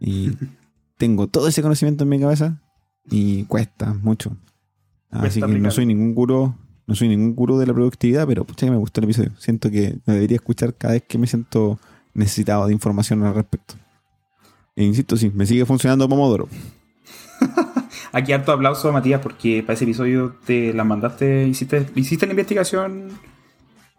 [0.00, 0.32] Y
[0.98, 2.60] tengo todo ese conocimiento en mi cabeza.
[3.08, 4.36] Y cuesta mucho.
[5.10, 6.54] Así Cuesta que no soy ningún gurú,
[6.90, 9.30] no soy ningún gurú de la productividad, pero pucha que me gustó el episodio.
[9.38, 11.78] Siento que me debería escuchar cada vez que me siento
[12.14, 13.74] necesitado de información al respecto.
[14.74, 16.48] E insisto, sí, me sigue funcionando Pomodoro.
[18.12, 22.32] Aquí harto aplauso a Matías porque para ese episodio te la mandaste, hiciste, hiciste la
[22.32, 23.10] investigación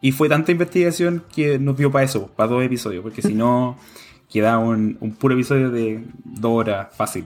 [0.02, 3.78] y fue tanta investigación que nos dio para eso, para dos episodios, porque si no
[4.30, 7.24] queda un, un puro episodio de dos horas fácil.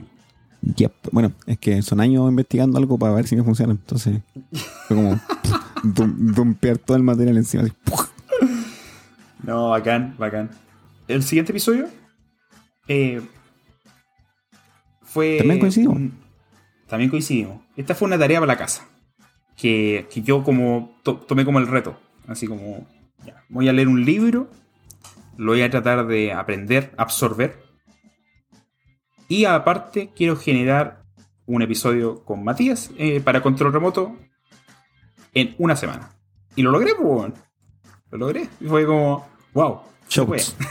[0.74, 0.92] Yep.
[1.12, 3.72] Bueno, es que son años investigando algo para ver si me funciona.
[3.72, 4.20] Entonces,
[4.88, 5.20] fue como
[5.84, 7.62] dum- dumpear todo el material encima.
[7.64, 7.72] así.
[9.42, 10.50] No, bacán, bacán.
[11.06, 11.86] El siguiente episodio
[12.88, 13.20] eh,
[15.02, 15.36] fue.
[15.38, 15.96] También coincidimos.
[15.96, 16.14] un-
[16.88, 17.60] también coincidimos.
[17.76, 18.86] Esta fue una tarea para la casa.
[19.56, 21.98] Que, que yo como to- tomé como el reto.
[22.26, 22.86] Así como.
[23.24, 24.50] ya, voy a leer un libro.
[25.36, 27.62] Lo voy a tratar de aprender, absorber.
[29.28, 31.02] Y aparte quiero generar
[31.46, 34.16] un episodio con Matías eh, para control remoto
[35.34, 36.10] en una semana.
[36.54, 37.32] Y lo logré, pues.
[38.10, 38.48] Lo logré.
[38.60, 39.80] Y fue como, wow.
[40.08, 40.56] Shouts.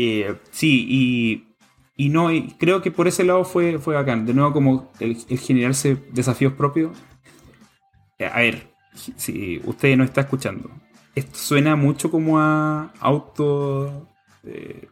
[0.00, 1.48] Eh, sí, y,
[1.96, 4.26] y no, y creo que por ese lado fue, fue bacán.
[4.26, 6.96] De nuevo, como el, el generarse desafíos propios.
[8.18, 10.70] Eh, A ver, si usted no está escuchando,
[11.16, 14.08] esto suena mucho como a auto.
[14.44, 14.88] eh,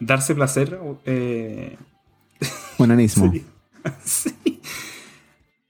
[0.00, 0.78] darse placer.
[1.04, 1.76] eh,
[2.78, 3.32] Onanismo.
[4.02, 4.30] Sí.
[4.42, 4.60] Sí.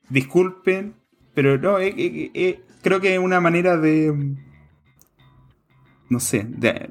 [0.09, 0.95] Disculpen,
[1.35, 4.37] pero no, es, es- es- creo que es una manera de.
[6.11, 6.91] No sé, de,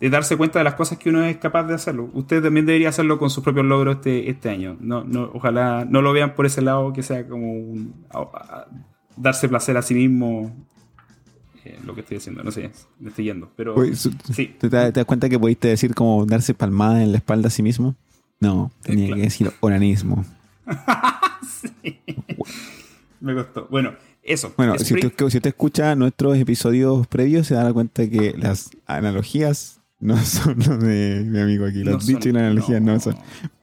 [0.00, 2.10] de, darse cuenta de las cosas que uno es capaz de hacerlo.
[2.14, 4.76] Usted también debería hacerlo con sus propios logros este, este año.
[4.80, 8.06] No, no, ojalá no lo vean por ese lado que sea como un,
[9.16, 10.50] darse placer a sí mismo
[11.64, 12.42] eh, lo que estoy haciendo.
[12.42, 13.50] No sé, me estoy yendo.
[13.56, 14.54] Pero sí.
[14.58, 17.96] ¿te, das cuenta que pudiste decir como darse palmada en la espalda a sí mismo?
[18.40, 20.24] No, tenía que decir organismo.
[21.82, 22.00] sí.
[23.20, 23.66] Me costó.
[23.70, 23.92] Bueno,
[24.22, 24.52] eso.
[24.56, 29.80] Bueno, si usted, si usted, escucha nuestros episodios previos, se dará cuenta que las analogías
[29.98, 31.84] no son los de mi amigo aquí.
[31.84, 33.16] Los dichos y las analogías no, son.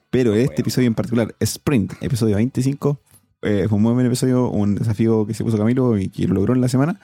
[0.09, 2.99] Pero este episodio en particular, Sprint, episodio 25,
[3.41, 6.35] eh, fue un muy buen episodio, un desafío que se puso Camilo y que lo
[6.35, 6.99] logró en la semana.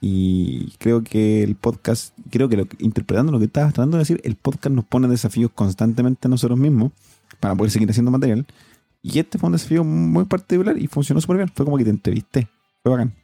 [0.00, 4.34] Y creo que el podcast, creo que interpretando lo que estabas tratando de decir, el
[4.34, 6.92] podcast nos pone desafíos constantemente a nosotros mismos
[7.38, 8.46] para poder seguir haciendo material.
[9.02, 11.48] Y este fue un desafío muy particular y funcionó súper bien.
[11.54, 12.48] Fue como que te entrevisté.
[12.82, 13.14] Fue bacán.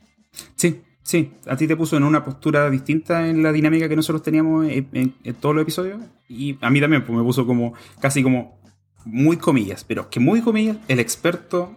[0.54, 1.32] Sí, sí.
[1.46, 5.14] A ti te puso en una postura distinta en la dinámica que nosotros teníamos en,
[5.40, 6.00] todos los episodios.
[6.28, 8.58] Y a mí también pues, me puso como, casi como,
[9.06, 11.76] muy comillas, pero que muy comillas, el experto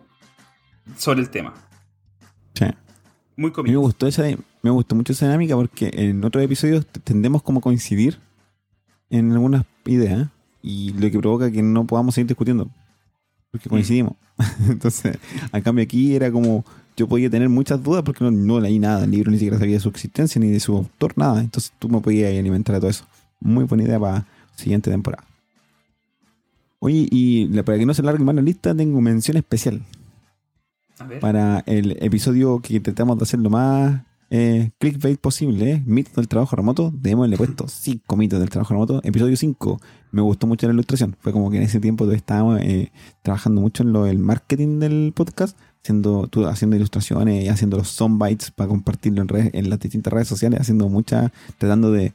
[0.97, 1.53] sobre el tema.
[3.39, 3.73] Muy comillas.
[3.73, 4.23] Me gustó, esa,
[4.62, 8.19] me gustó mucho esa dinámica porque en otros episodios tendemos como coincidir
[9.10, 10.28] en algunas ideas
[10.62, 12.69] y lo que provoca que no podamos seguir discutiendo
[13.49, 14.13] porque coincidimos.
[14.69, 15.17] Entonces,
[15.54, 16.65] a cambio aquí era como
[16.97, 19.80] yo podía tener muchas dudas porque no, leí nada del libro, ni siquiera sabía de
[19.80, 21.39] su existencia ni de su autor, nada.
[21.39, 23.06] Entonces tú me podías alimentar a todo eso.
[23.39, 24.25] Muy buena idea para la
[24.58, 25.23] siguiente temporada.
[26.80, 29.82] Oye, y para que no se largue más la lista, tengo mención especial.
[31.21, 35.83] Para el episodio que intentamos de hacer lo más eh, clickbait posible, ¿eh?
[35.85, 36.91] mitos del trabajo remoto.
[36.93, 39.01] Démosle puesto 5 mitos del trabajo remoto.
[39.03, 39.79] Episodio 5.
[40.12, 41.15] Me gustó mucho la ilustración.
[41.19, 45.13] Fue como que en ese tiempo estábamos eh, trabajando mucho en lo del marketing del
[45.15, 50.13] podcast, haciendo, haciendo ilustraciones y haciendo los soundbites para compartirlo en, redes, en las distintas
[50.13, 52.13] redes sociales, haciendo muchas, tratando de,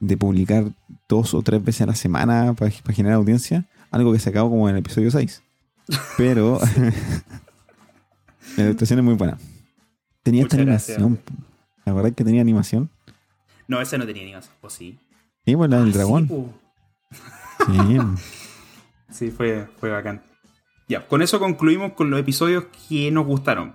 [0.00, 0.72] de publicar
[1.08, 3.66] dos o tres veces a la semana para, para generar audiencia.
[3.90, 5.42] Algo que se acabó como en el episodio 6.
[6.16, 6.60] Pero
[8.56, 9.38] la ilustración es muy buena.
[10.22, 11.20] Tenía esta animación.
[11.84, 12.90] ¿La verdad que tenía animación?
[13.66, 14.54] No, esa no tenía animación.
[14.60, 14.98] ¿O sí?
[15.44, 16.28] Sí, bueno, la del ah, dragón.
[17.66, 17.98] Sí,
[19.10, 19.30] sí.
[19.30, 20.22] fue, fue bacán.
[20.88, 23.74] Ya, con eso concluimos con los episodios que nos gustaron.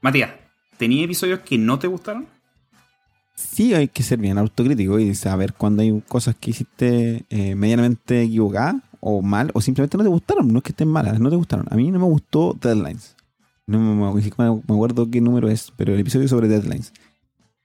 [0.00, 0.30] Matías,
[0.76, 2.26] ¿tenía episodios que no te gustaron?
[3.34, 8.22] Sí, hay que ser bien autocrítico y saber cuando hay cosas que hiciste eh, medianamente
[8.22, 10.48] equivocadas o mal, o simplemente no te gustaron.
[10.48, 11.66] No es que estén malas, no te gustaron.
[11.70, 13.16] A mí no me gustó Deadlines.
[13.72, 16.92] No me, acuerdo qué número es, pero el episodio sobre deadlines.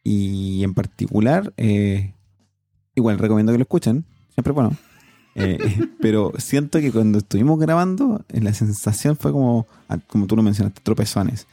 [0.04, 2.14] Y en particular, eh,
[2.96, 4.76] igual recomiendo que lo escuchen, siempre bueno.
[5.40, 5.60] Eh,
[6.02, 10.42] pero siento que cuando estuvimos grabando, eh, la sensación fue como, ah, como tú lo
[10.42, 11.46] mencionaste, tropezones.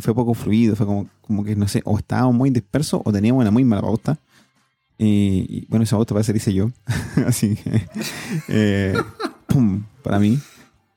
[0.00, 3.42] fue poco fluido, fue como, como que no sé, o estábamos muy dispersos o teníamos
[3.42, 4.18] una muy mala pauta.
[4.96, 6.70] y bueno, esa pauta a ser hice yo.
[7.26, 8.98] Así que,
[10.02, 10.38] para mí.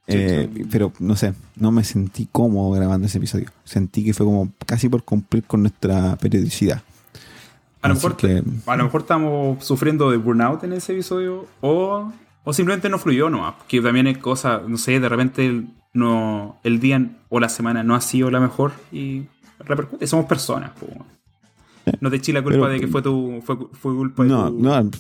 [0.10, 3.50] Eh, pero no sé, no me sentí cómodo grabando ese episodio.
[3.64, 6.82] Sentí que fue como casi por cumplir con nuestra periodicidad.
[7.82, 8.18] A lo, mejor,
[8.66, 12.12] a lo mejor estamos sufriendo de burnout en ese episodio o,
[12.44, 13.56] o simplemente no fluyó nomás.
[13.68, 17.96] Que también es cosa, no sé, de repente no, el día o la semana no
[17.96, 19.24] ha sido la mejor y
[19.60, 20.08] repercute.
[20.08, 20.72] Somos personas.
[22.02, 24.60] No te eché la culpa de que fue tu fue, fue culpa no, de tu...
[24.60, 24.92] No,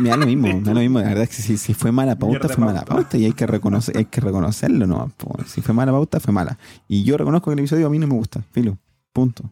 [0.00, 0.98] me da lo mismo, me da lo mismo.
[1.00, 3.46] La verdad es que si, si fue mala pauta, fue mala pauta y hay que,
[3.46, 5.12] reconocer, hay que reconocerlo, ¿no?
[5.46, 6.58] Si fue mala pauta, fue mala.
[6.88, 8.78] Y yo reconozco que el episodio a mí no me gusta, filo,
[9.12, 9.50] punto.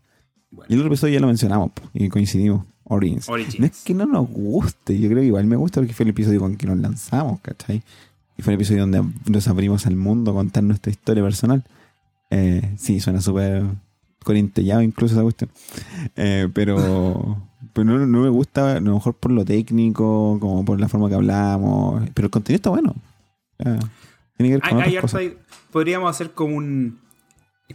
[0.69, 2.65] Y el otro episodio ya lo mencionamos y coincidimos.
[2.91, 3.29] Origins.
[3.29, 6.11] No es que no nos guste, yo creo que igual me gusta porque fue el
[6.11, 7.83] episodio con que nos lanzamos, ¿cachai?
[8.37, 11.65] Y fue el episodio donde nos abrimos al mundo a contar nuestra historia personal.
[12.31, 13.65] Eh, sí, suena súper
[14.25, 15.51] corintellado incluso esa cuestión.
[16.17, 17.37] Eh, pero
[17.73, 21.15] pero no, me gusta, a lo mejor por lo técnico, como por la forma que
[21.15, 22.09] hablamos.
[22.15, 22.95] Pero el contenido está bueno.
[24.37, 25.37] tiene que ver con
[25.71, 27.01] Podríamos hacer como un.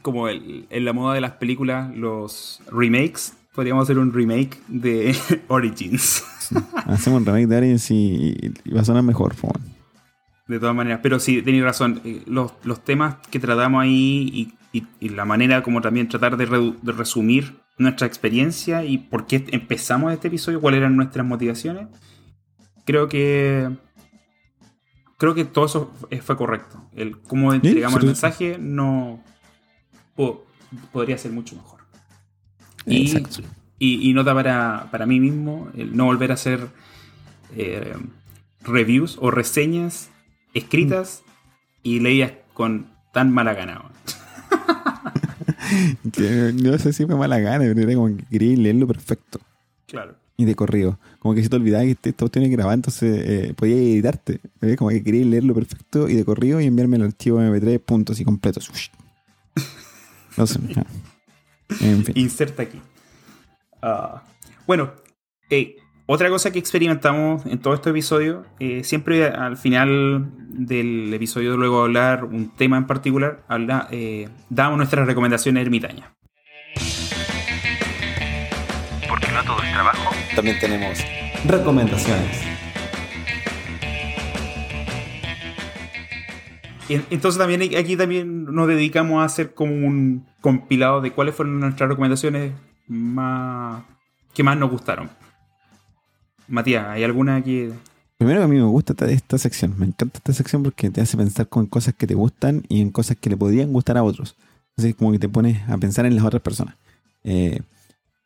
[0.02, 3.34] Como en la moda de las películas, los remakes.
[3.54, 5.16] Podríamos hacer un remake de
[5.48, 6.24] Origins.
[6.88, 9.36] Hacemos un remake de Origins y, va a sonar mejor.
[10.48, 12.02] De todas maneras, pero sí, tenéis razón.
[12.04, 16.74] Eh, los, los, temas que tratamos ahí y, y, la manera como también tratar de,
[16.82, 21.88] de resumir nuestra experiencia y por qué empezamos este episodio, cuáles eran nuestras motivaciones,
[22.86, 23.70] creo que
[25.18, 26.84] creo que todo eso fue correcto.
[26.94, 29.24] El cómo entregamos el mensaje no
[30.92, 31.82] podría ser mucho mejor.
[32.86, 33.14] Y,
[33.80, 36.68] y, nota para, para mí mismo el no volver a hacer
[37.56, 37.96] eh,
[38.62, 40.10] reviews o reseñas
[40.54, 41.24] escritas
[41.82, 43.93] y leídas con tan mala gana.
[46.12, 49.40] Que no sé si fue mala gana, pero era como que quería leerlo perfecto.
[49.88, 50.16] Claro.
[50.36, 50.98] Y de corrido.
[51.20, 54.40] Como que si te olvidabas que esto tiene que grabar, entonces eh, podías editarte.
[54.78, 58.26] Como que quería leerlo perfecto y de corrido y enviarme el archivo MP3 puntos y
[58.26, 58.70] completos.
[60.36, 60.60] No sé.
[61.80, 62.18] En fin.
[62.18, 62.82] Inserta aquí.
[63.84, 64.24] Ah,
[64.66, 64.94] bueno,
[65.52, 71.56] eh, otra cosa que experimentamos en todo este episodio, eh, siempre al final del episodio,
[71.56, 76.10] luego de hablar un tema en particular, habla, eh, damos nuestras recomendaciones ermitañas.
[79.08, 80.14] Porque no todo es trabajo.
[80.36, 81.00] También tenemos
[81.46, 82.42] Recomendaciones.
[86.90, 91.90] Entonces también aquí también nos dedicamos a hacer como un compilado de cuáles fueron nuestras
[91.90, 92.54] recomendaciones
[92.88, 93.84] más
[94.34, 95.10] que más nos gustaron.
[96.48, 97.72] Matías, ¿hay alguna que
[98.18, 101.18] Primero que a mí me gusta esta, sección, me encanta esta sección porque te hace
[101.18, 104.38] pensar con cosas que te gustan y en cosas que le podrían gustar a otros.
[104.70, 106.76] Entonces como que te pones a pensar en las otras personas.
[107.24, 107.60] Eh,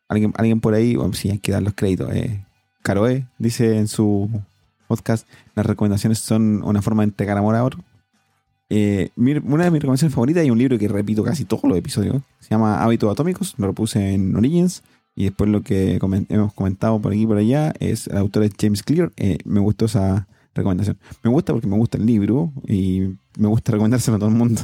[0.06, 2.14] alguien, alguien por ahí, bueno, sí, hay que dar los créditos.
[2.14, 2.44] Eh,
[3.38, 4.30] dice en su
[4.86, 7.84] podcast, las recomendaciones son una forma de entregar amor a otro.
[8.70, 12.22] Eh, una de mis recomendaciones favoritas y un libro que repito casi todos los episodios,
[12.38, 14.82] se llama Hábitos Atómicos, lo puse en Origins.
[15.18, 18.52] Y después lo que hemos comentado por aquí y por allá es el autor es
[18.56, 19.10] James Clear.
[19.16, 20.96] Eh, me gustó esa recomendación.
[21.24, 24.62] Me gusta porque me gusta el libro y me gusta recomendárselo a todo el mundo.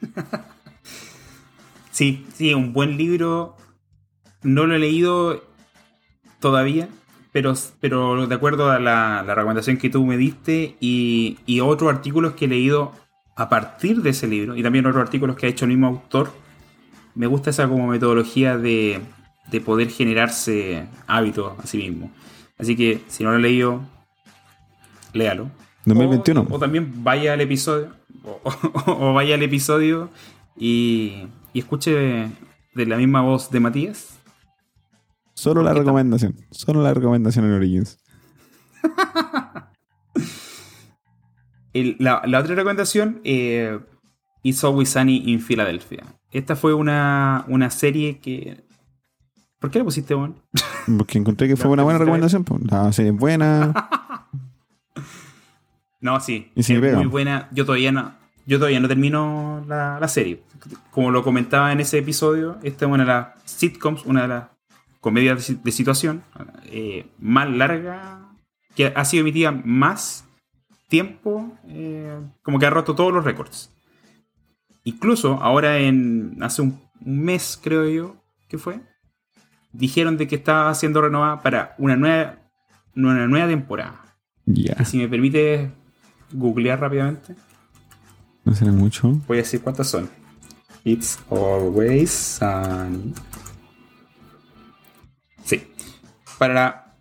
[1.90, 3.54] Sí, sí, un buen libro.
[4.42, 5.44] No lo he leído
[6.40, 6.88] todavía,
[7.30, 11.92] pero, pero de acuerdo a la, la recomendación que tú me diste y, y otros
[11.92, 12.90] artículos que he leído
[13.36, 16.32] a partir de ese libro, y también otros artículos que ha hecho el mismo autor,
[17.14, 19.00] me gusta esa como metodología de,
[19.50, 22.10] de poder generarse hábitos a sí mismo.
[22.58, 23.82] Así que si no lo he leído,
[25.12, 25.50] léalo.
[25.86, 26.46] 2021.
[26.50, 27.94] O, o también vaya al episodio.
[28.24, 28.40] O,
[28.86, 30.10] o- o vaya al episodio
[30.56, 31.92] y, y escuche
[32.74, 34.18] de la misma voz de Matías.
[35.34, 36.36] Solo la ¿Por qué recomendación.
[36.50, 37.98] Solo la recomendación en Origins.
[41.72, 43.78] El- la, la otra recomendación, eh,
[44.42, 46.04] It's Always Sunny in Philadelphia.
[46.34, 48.64] Esta fue una, una serie que...
[49.60, 50.34] ¿Por qué la pusiste, Juan?
[50.98, 52.44] Porque encontré que fue una buena recomendación.
[52.44, 52.60] pues.
[52.64, 53.72] La serie es buena.
[56.00, 56.52] No, sí.
[56.54, 57.48] Y si es muy buena.
[57.50, 58.12] Yo todavía no,
[58.44, 60.42] yo todavía no termino la, la serie.
[60.90, 64.44] Como lo comentaba en ese episodio, esta es una de las sitcoms, una de las
[65.00, 66.22] comedias de situación
[66.66, 68.20] eh, más larga,
[68.74, 70.26] que ha sido emitida más
[70.90, 73.73] tiempo, eh, como que ha roto todos los récords.
[74.84, 78.16] Incluso ahora en hace un, mes, creo yo,
[78.48, 78.80] que fue,
[79.72, 82.38] dijeron de que estaba siendo renovada para una nueva,
[82.94, 84.16] una nueva temporada.
[84.46, 84.84] Ya.
[84.84, 85.70] Si me permite
[86.32, 87.34] googlear rápidamente,
[88.44, 89.08] No será mucho.
[89.26, 90.08] voy a decir cuántas son.
[90.84, 93.14] It's always sunny.
[95.44, 95.62] Sí.
[96.38, 96.96] Para la,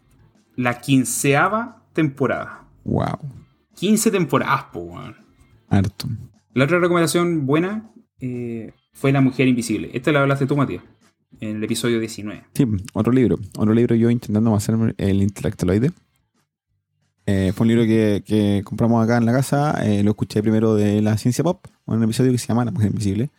[0.56, 2.64] la quinceava temporada.
[2.86, 3.20] Wow.
[3.76, 5.16] 15 temporadas, po, weón.
[5.70, 6.08] Harto.
[6.54, 9.90] La otra recomendación buena eh, fue La Mujer Invisible.
[9.94, 10.84] Esta la hablaste tú, Matías,
[11.40, 12.44] en el episodio 19.
[12.54, 13.38] Sí, otro libro.
[13.58, 15.92] Otro libro yo intentando hacer el intelectualoide.
[17.26, 19.84] Eh, fue un libro que, compramos acá en la casa.
[19.86, 22.92] eh, lo escuché primero de la ciencia pop, un episodio que se llama La Mujer
[22.92, 23.30] Invisible.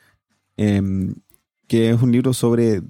[0.57, 0.83] eh,
[1.69, 2.83] que es un libro sobre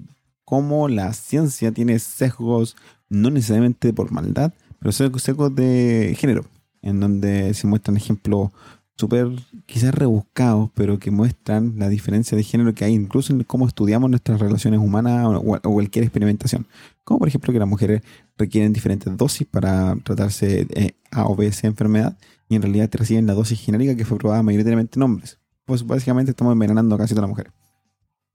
[0.43, 2.75] cómo la ciencia tiene sesgos,
[3.09, 6.45] no necesariamente por maldad, pero sesgos de género,
[6.81, 8.51] en donde se muestran ejemplos
[8.97, 9.27] súper
[9.65, 14.09] quizás rebuscados, pero que muestran la diferencia de género que hay incluso en cómo estudiamos
[14.09, 16.67] nuestras relaciones humanas o, cualquier experimentación.
[17.03, 18.01] Como por ejemplo que las mujeres
[18.37, 22.97] requieren diferentes dosis para tratarse de A o B esa enfermedad y en realidad te
[22.97, 25.39] reciben la dosis genérica que fue probada mayoritariamente en hombres.
[25.65, 27.53] Pues básicamente estamos envenenando a casi todas las mujeres.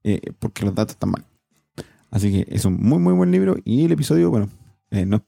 [0.03, 1.25] Eh, porque los datos están mal.
[2.09, 4.49] Así que es un muy muy buen libro y el episodio, bueno,
[4.89, 5.23] eh, no,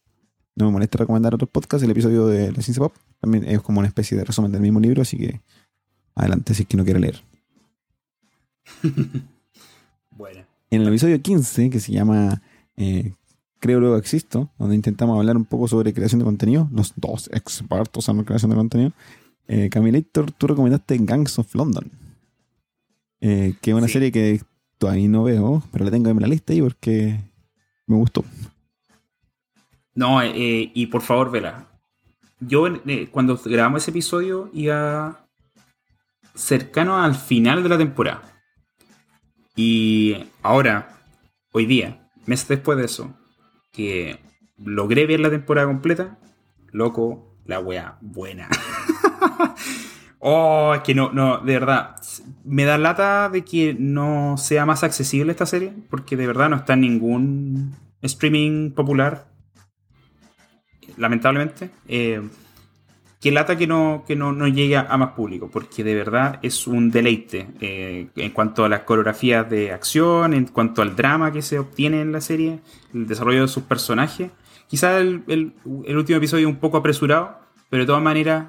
[0.56, 2.94] no me molesta recomendar otros podcasts, el episodio de La Ciencia Pop
[3.24, 5.40] también es como una especie de resumen del mismo libro, así que
[6.14, 7.24] adelante si es que no quiere leer.
[10.16, 10.42] Bueno.
[10.70, 12.40] En el episodio 15, que se llama
[12.78, 13.14] eh,
[13.60, 18.08] Creo Luego Existo, donde intentamos hablar un poco sobre creación de contenido, los dos expertos
[18.10, 18.92] en creación de contenido,
[19.48, 21.90] eh, Camilator, tú recomendaste Gangs of London,
[23.22, 23.94] eh, que es una Sí.
[23.94, 24.40] serie que
[24.78, 27.20] todavía no veo, pero la tengo en la lista ahí porque
[27.88, 28.24] me gustó.
[29.96, 31.68] No, eh, y por favor, vela.
[32.48, 35.26] Yo eh, cuando grabamos ese episodio iba
[36.36, 38.22] cercano al final de la temporada.
[39.56, 40.98] Y ahora,
[41.52, 43.16] hoy día, meses después de eso,
[43.72, 44.20] que
[44.58, 46.18] logré ver la temporada completa,
[46.72, 48.50] loco, la wea buena.
[50.26, 51.98] Oh, es que no, no, de verdad.
[52.46, 56.56] Me da lata de que no sea más accesible esta serie, porque de verdad no
[56.56, 59.33] está en ningún streaming popular.
[60.98, 61.70] Lamentablemente.
[61.88, 62.22] Eh,
[63.24, 66.68] que lata que no, que no, no llegue a más público, porque de verdad es
[66.68, 71.42] un deleite eh, en cuanto a las coreografías de acción, en cuanto al drama que
[71.42, 72.60] se obtiene en la serie,
[72.94, 74.30] el desarrollo de sus personajes.
[74.68, 75.54] Quizás el, el,
[75.96, 77.40] último episodio un poco apresurado,
[77.70, 78.48] pero de todas maneras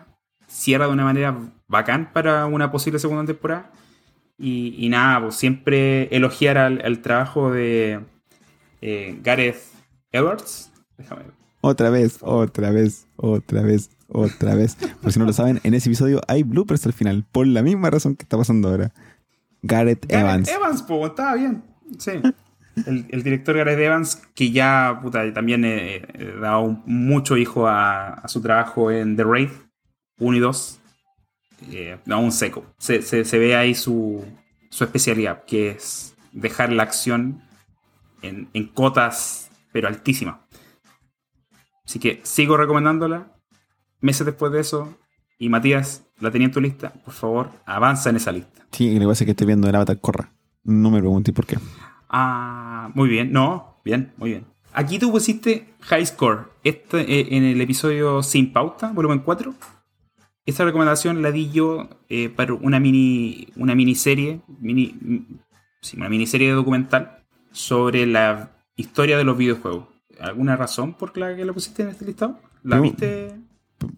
[0.49, 1.37] cierra de una manera
[1.69, 3.71] bacán para una posible segunda temporada.
[4.37, 8.01] Y, nada, pues siempre elogiar al, al trabajo de
[8.81, 9.63] eh, Gareth
[10.11, 10.73] Edwards.
[10.99, 11.44] Déjame ver.
[11.67, 14.77] Otra vez, otra vez, otra vez, otra vez.
[15.01, 17.89] Por si no lo saben, en ese episodio hay bloopers al final, por la misma
[17.89, 18.93] razón que está pasando ahora.
[19.63, 20.49] Gareth, Gareth Evans.
[20.51, 21.63] Evans, pues, estaba bien.
[21.99, 22.11] Sí.
[22.85, 26.03] El, el director Gareth Evans, que ya puta, también he
[26.39, 29.49] dado mucho hijo a, a, su trabajo en The Raid
[30.19, 30.81] 1 y 2.
[31.71, 32.67] Eh, no, un seco.
[32.77, 34.23] Se, se, se, ve ahí su,
[34.69, 37.41] su especialidad, que es dejar la acción
[38.21, 40.44] en, en cotas, pero altísimas.
[41.95, 43.29] Así que sigo recomendándola.
[44.01, 44.99] Meses después de eso,
[45.39, 48.67] y Matías, la tenía en tu lista, por favor, avanza en esa lista.
[48.73, 50.33] Sí, lo que pasa es que estoy viendo el Avatar Corra.
[50.65, 51.57] No me pregunté por qué.
[52.09, 53.31] Ah, muy bien.
[53.31, 54.45] No, bien, muy bien.
[54.73, 59.55] Aquí tú pusiste High Score este, eh, en el episodio Sin Pauta, volumen 4.
[60.47, 64.97] Esta recomendación la di yo eh, para una mini una miniserie, mini,
[65.81, 67.23] sí, una miniserie documental
[67.53, 69.94] sobre la historia de los videojuegos.
[70.21, 72.39] ¿Alguna razón por la que lo pusiste en este listado?
[72.63, 73.35] ¿La viste?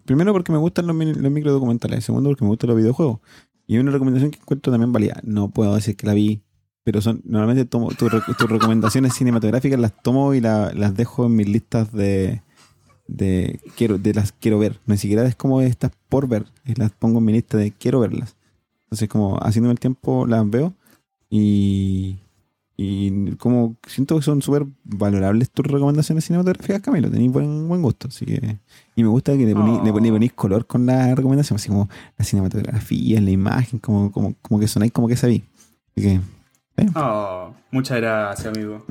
[0.05, 2.03] Primero porque me gustan los, los micro documentales.
[2.03, 3.19] Segundo porque me gustan los videojuegos.
[3.65, 5.19] Y una recomendación que encuentro también válida.
[5.23, 6.41] No puedo decir que la vi,
[6.83, 11.25] pero son normalmente tomo tus re- tus recomendaciones cinematográficas las tomo y la- las dejo
[11.25, 12.41] en mis listas de
[13.09, 14.79] de quiero de las quiero ver.
[14.85, 17.99] Ni siquiera es como estas por ver, y las pongo en mi lista de quiero
[18.01, 18.35] verlas.
[18.83, 20.73] Entonces como haciendo el tiempo las veo
[21.29, 22.19] y
[22.79, 27.09] y como siento que son súper valorables tus recomendaciones cinematográficas, Camilo.
[27.09, 28.07] Tenéis buen, buen gusto.
[28.07, 28.59] Así que.
[28.95, 29.83] Y me gusta que le ponéis, Oh.
[29.83, 34.35] le ponéis- ponís color con la recomendación, así como la cinematografía, la imagen, como, como,
[34.41, 35.43] como que sonáis como que sabí.
[35.95, 36.19] Así que.
[36.95, 38.85] Oh, muchas gracias, amigo.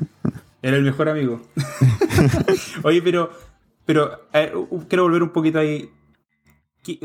[0.63, 1.41] Era el mejor amigo.
[2.83, 3.31] Oye, pero,
[3.85, 4.53] pero ver,
[4.89, 5.89] quiero volver un poquito ahí.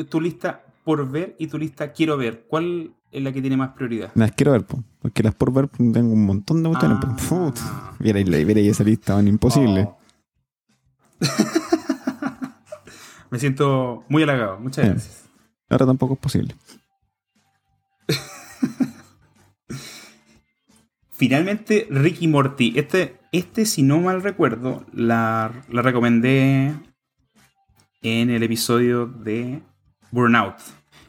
[0.09, 2.45] Tu lista por ver y tu lista quiero ver.
[2.47, 4.11] ¿Cuál es la que tiene más prioridad?
[4.15, 6.69] Las quiero ver, po, porque las por ver tengo un montón de.
[6.69, 7.93] Put, Ah.
[7.99, 9.83] Vierais esa lista, man, imposible.
[9.89, 9.97] Oh.
[13.29, 14.59] Me siento muy halagado.
[14.59, 14.93] Muchas Bien.
[14.95, 15.25] gracias.
[15.69, 16.55] Ahora tampoco es posible.
[21.11, 22.73] Finalmente, Ricky Morty.
[22.77, 26.73] Este, este, si no mal recuerdo, la, la recomendé
[28.01, 29.61] en el episodio de
[30.11, 30.55] Burnout.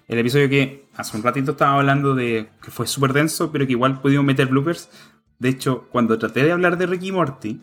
[0.09, 3.73] El episodio que hace un ratito estaba hablando de que fue súper denso, pero que
[3.73, 4.91] igual pudimos meter bloopers.
[5.39, 7.61] De hecho, cuando traté de hablar de Ricky Morty,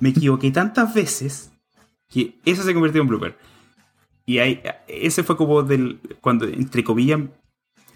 [0.00, 1.52] me equivoqué tantas veces
[2.08, 3.38] que eso se convirtió en blooper.
[4.24, 6.00] Y ahí, ese fue como del.
[6.20, 7.20] Cuando, entre comillas,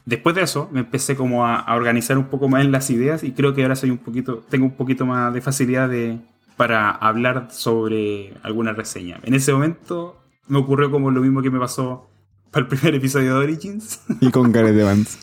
[0.05, 3.25] después de eso me empecé como a, a organizar un poco más en las ideas
[3.25, 6.21] y creo que ahora soy un poquito, tengo un poquito más de facilidad de,
[6.57, 9.19] para hablar sobre alguna reseña.
[9.25, 12.10] En ese momento me ocurrió como lo mismo que me pasó
[12.51, 15.19] para el primer episodio de Origins Y con Gareth Evans.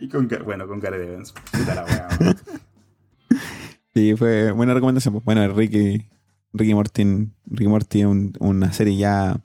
[0.00, 1.32] y con, bueno, con Gareth Evans.
[1.52, 2.36] Puta la wea, man.
[3.94, 5.20] Sí, fue buena recomendación.
[5.24, 6.04] Bueno, Ricky,
[6.52, 9.40] Ricky Morty, Ricky Morty es un- una serie ya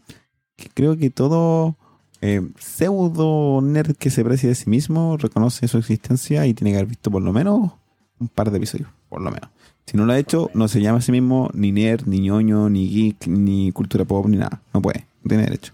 [0.56, 1.78] que creo que todo
[2.22, 6.78] eh, pseudo nerd que se aprecia de sí mismo reconoce su existencia y tiene que
[6.78, 7.72] haber visto por lo menos
[8.20, 9.50] un par de episodios, por lo menos.
[9.86, 12.70] Si no lo ha hecho, no se llama a sí mismo ni nerd, ni ñoño,
[12.70, 14.62] ni geek, ni cultura pop, ni nada.
[14.74, 15.72] No puede, no tiene derecho.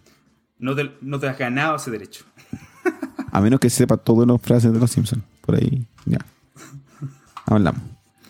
[0.59, 2.25] No te, no te has ganado ese derecho.
[3.31, 5.23] A menos que sepa todas las frases de los Simpsons.
[5.41, 6.19] Por ahí, ya.
[7.45, 7.81] Hablamos.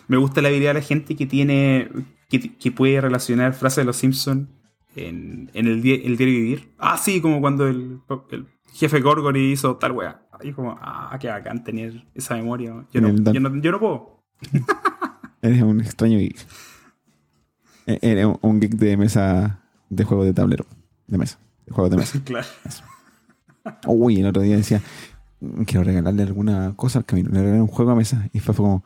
[0.08, 1.90] Me gusta la habilidad de la gente que tiene.
[2.28, 4.48] que, que puede relacionar frases de los Simpsons
[4.94, 6.72] en, en el, di- el diario vivir.
[6.78, 8.00] Ah, sí, como cuando el,
[8.30, 10.22] el jefe Gorgory hizo tal wea.
[10.38, 12.84] Ahí como, ah, qué bacán tener esa memoria.
[12.92, 14.22] Yo no, yo no, yo no puedo.
[15.42, 16.36] Eres un extraño geek.
[17.86, 20.66] E- Eres un- un geek de mesa, de juego de tablero.
[21.06, 21.38] De mesa.
[21.70, 22.20] Juegos de mesa.
[22.24, 22.46] Claro.
[23.86, 24.80] Uy, el otro día decía,
[25.40, 27.30] "Mm, quiero regalarle alguna cosa al camino.
[27.32, 28.28] Le regalé un juego a mesa.
[28.32, 28.84] Y fue como,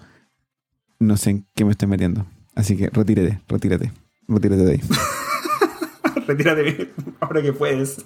[0.99, 2.27] no sé en qué me estoy metiendo.
[2.55, 3.93] Así que retírate, retírate.
[4.29, 4.81] Retírate de ahí.
[6.27, 8.05] Retírate ahora que puedes.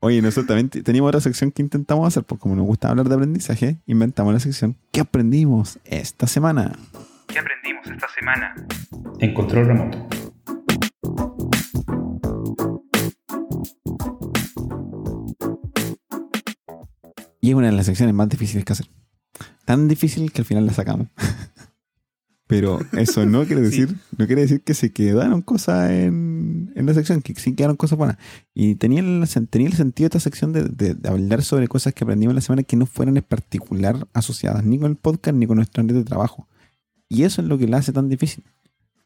[0.00, 3.14] Oye, nosotros también teníamos otra sección que intentamos hacer, porque como nos gusta hablar de
[3.16, 6.78] aprendizaje, inventamos la sección ¿Qué aprendimos esta semana?
[7.26, 8.54] ¿Qué aprendimos esta semana?
[9.18, 10.08] En control remoto.
[17.40, 18.86] Y es una de las secciones más difíciles que hacer.
[19.64, 21.08] Tan difícil que al final la sacamos.
[22.46, 26.94] Pero eso no quiere decir, no quiere decir que se quedaron cosas en, en la
[26.94, 28.16] sección, que sí quedaron cosas buenas.
[28.54, 32.04] Y tenía el, tenía el sentido esta sección de, de- de hablar sobre cosas que
[32.04, 35.56] aprendimos la semana que no fueran en particular asociadas ni con el podcast ni con
[35.56, 36.48] nuestro área de trabajo.
[37.10, 38.44] Y eso es lo que la hace tan difícil.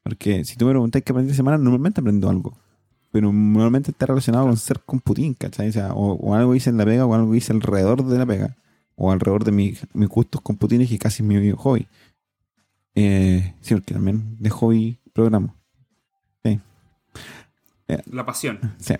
[0.05, 2.57] Porque si tú me preguntas qué aprendí esta semana, normalmente aprendo algo.
[3.13, 5.69] Pero normalmente está relacionado con ser con Putin, ¿cachai?
[5.69, 8.27] O, sea, o, o algo hice en la pega o algo hice alrededor de la
[8.27, 8.57] pega.
[8.97, 11.87] O alrededor de mi- mis gustos con Putin, que casi es mi hobby.
[12.95, 15.55] Eh, sí, porque también de hobby programo.
[18.11, 18.59] La pasión.
[18.79, 18.95] Sí.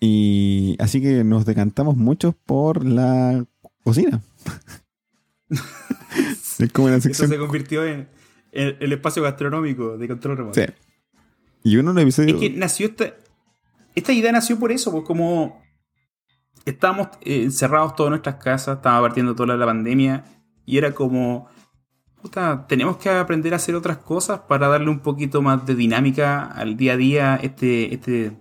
[0.00, 3.44] Y así que nos decantamos mucho por la
[3.84, 4.22] cocina.
[6.58, 7.28] es como la Eso sección.
[7.28, 8.08] se convirtió en
[8.52, 10.60] el, el espacio gastronómico de control remoto.
[10.60, 10.66] Sí.
[11.64, 12.40] Y uno de los Es episodios.
[12.40, 13.14] que nació esta.
[13.98, 15.60] Esta idea nació por eso, pues como
[16.64, 20.22] estábamos eh, encerrados todas nuestras casas, estaba partiendo toda la pandemia,
[20.64, 21.48] y era como.
[22.22, 26.44] Puta, tenemos que aprender a hacer otras cosas para darle un poquito más de dinámica
[26.44, 28.36] al día a día, este, este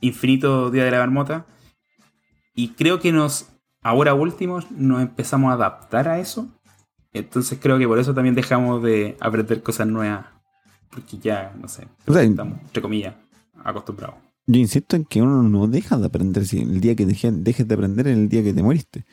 [0.00, 1.46] infinito día de la marmota.
[2.56, 3.48] Y creo que nos,
[3.82, 6.48] ahora últimos, nos empezamos a adaptar a eso.
[7.12, 10.26] Entonces creo que por eso también dejamos de aprender cosas nuevas.
[10.90, 13.14] Porque ya, no sé, O sea, estamos, entre comillas,
[13.64, 14.25] acostumbrados.
[14.46, 16.46] Yo insisto en que uno no deja de aprender.
[16.46, 19.04] Si el día que deje- dejes de aprender es el día que te moriste.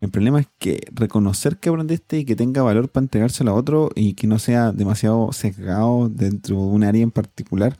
[0.00, 3.90] El problema es que reconocer que aprendiste y que tenga valor para entregárselo a otro
[3.94, 7.78] y que no sea demasiado sesgado dentro de un área en particular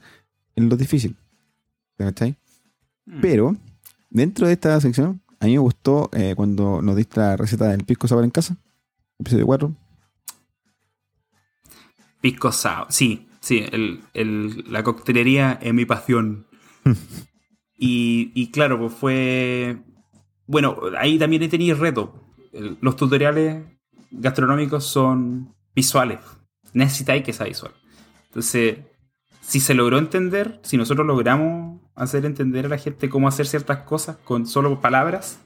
[0.55, 1.17] es lo difícil.
[1.97, 2.37] ¿Cachai?
[3.05, 3.21] Mm.
[3.21, 3.57] Pero,
[4.09, 7.83] dentro de esta sección, a mí me gustó eh, cuando nos diste la receta del
[7.83, 8.55] pisco sour en casa,
[9.19, 9.75] episodio 4.
[12.21, 12.87] Pisco sour.
[12.89, 16.45] Sí, sí, el, el- la coctelería es mi pasión.
[17.77, 19.77] Y, y claro, pues fue...
[20.45, 22.13] Bueno, ahí también he tenido reto.
[22.81, 23.63] Los tutoriales
[24.11, 26.19] gastronómicos son visuales.
[26.73, 27.71] Necesitáis que sea visual.
[28.27, 28.79] Entonces,
[29.41, 33.79] si se logró entender, si nosotros logramos hacer entender a la gente cómo hacer ciertas
[33.79, 35.39] cosas con solo palabras,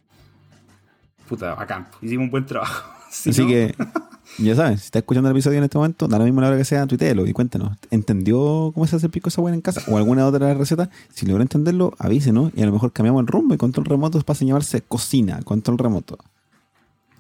[1.27, 1.87] puta, bacán.
[2.01, 2.93] Hicimos un buen trabajo.
[3.09, 3.73] Si Así no- que,
[4.37, 6.57] ya sabes, si estás escuchando el episodio en este momento, da lo mismo la hora
[6.57, 7.77] que sea, tuiteelo y cuéntanos.
[7.91, 9.81] ¿Entendió cómo se hace el pisco sour en casa?
[9.87, 10.89] ¿O alguna otra receta?
[11.13, 14.43] Si logró entenderlo, avísenos y a lo mejor cambiamos el rumbo y control remoto pasa
[14.45, 16.17] a llamarse cocina, control remoto.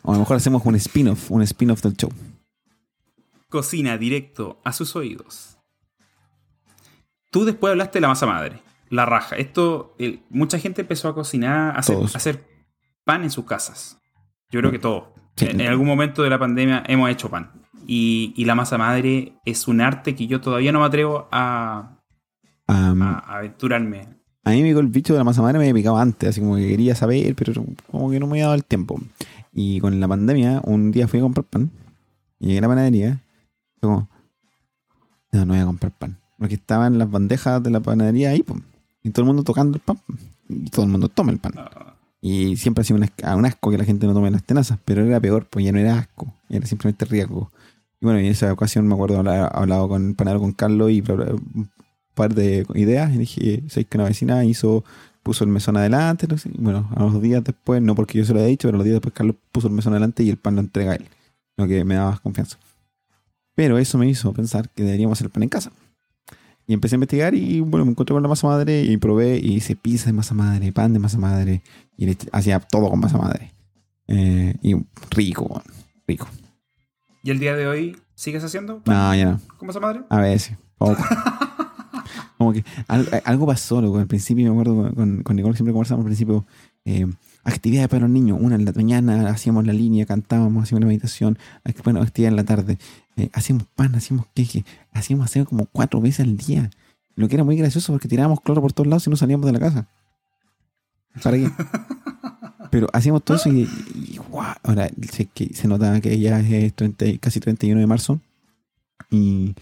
[0.03, 2.09] O a lo mejor hacemos un spin-off, un spin-off del show.
[3.49, 5.57] cocina directo a sus oídos.
[7.31, 9.35] Tú después hablaste de la masa madre, la raja.
[9.37, 12.15] Esto, el- mucha gente empezó a cocinar, a hacer, Todos.
[12.15, 12.45] a hacer
[13.03, 13.97] pan en sus casas.
[14.49, 15.03] Yo creo que todos.
[15.37, 15.45] Sí.
[15.45, 17.51] En, en algún momento de la pandemia hemos hecho pan.
[17.85, 21.97] Y, y la masa madre es un arte que yo todavía no me atrevo a,
[22.67, 24.09] Am, a aventurarme.
[24.43, 26.67] A mí me el bicho de la masa madre, me picado antes, así como que
[26.67, 28.99] quería saber, pero como que no me había dado el tiempo.
[29.53, 31.71] Y con la pandemia, un día fui a comprar pan,
[32.39, 33.21] y llegué a la panadería,
[33.77, 34.09] y como,
[35.31, 38.61] no, no voy a comprar pan, porque estaban las bandejas de la panadería ahí, pum,
[39.03, 39.99] y todo el mundo tocando el pan,
[40.47, 41.53] y todo el mundo toma el pan.
[42.21, 45.05] Y siempre ha sido un, un asco que la gente no tome las tenazas, pero
[45.05, 47.51] era peor, pues ya no era asco, era simplemente riesgo.
[47.99, 51.01] Y bueno, en esa ocasión me acuerdo haber hablado con el panadero con Carlos y
[51.01, 51.69] un
[52.13, 53.13] par de ideas.
[53.13, 54.83] Y dije, ¿sabes que una vecina hizo,
[55.23, 56.27] puso el mesón adelante?
[56.57, 58.85] Bueno, a los días después, no porque yo se lo había dicho, pero a los
[58.85, 61.05] días después Carlos puso el mesón adelante y el pan lo entrega a él.
[61.57, 62.57] Lo que me daba más confianza.
[63.55, 65.71] Pero eso me hizo pensar que deberíamos hacer pan en casa.
[66.67, 69.53] Y empecé a investigar y bueno, me encontré con la masa madre y probé y
[69.55, 71.61] hice pizza de masa madre, pan de masa madre
[71.97, 73.53] y hacía todo con masa madre.
[74.07, 74.75] Eh, y
[75.11, 75.61] rico,
[76.07, 76.27] rico.
[77.23, 79.39] ¿Y el día de hoy sigues haciendo No, ya no.
[79.57, 80.01] con masa madre?
[80.09, 80.57] A veces.
[80.77, 81.01] poco.
[82.37, 83.97] Como que al- algo pasó, loco.
[83.97, 86.45] Al principio, me acuerdo con- con, Nicole, siempre conversamos al principio.
[86.85, 87.05] eh,
[87.43, 88.37] actividades para los niños.
[88.41, 91.37] Una en la mañana, hacíamos la línea, cantábamos, hacíamos la meditación.
[91.65, 92.77] Act- Bueno, actividad en la tarde.
[93.17, 94.63] Eh, hacíamos pan, hacíamos queje.
[94.93, 96.69] Hacíamos hacer como cuatro veces al día.
[97.15, 99.51] Lo que era muy gracioso porque tirábamos cloro por todos lados y no salíamos de
[99.51, 99.87] la casa.
[101.23, 101.49] ¿Para qué?
[102.71, 106.73] Pero hacíamos todo eso y, y, guau, ahora sé que se nota que ya es
[106.75, 108.19] 30 y- casi 31 de marzo
[109.09, 109.55] y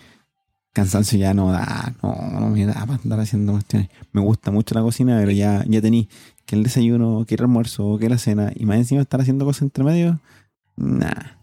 [0.74, 3.90] cansancio ya no da, no, no me da para andar haciendo cuestiones.
[4.12, 6.10] Me gusta mucho la cocina, pero ya, ya tení
[6.46, 9.62] que el desayuno, que el almuerzo, que la cena y más encima estar haciendo cosas
[9.64, 10.20] entre medio,
[10.76, 11.38] nah.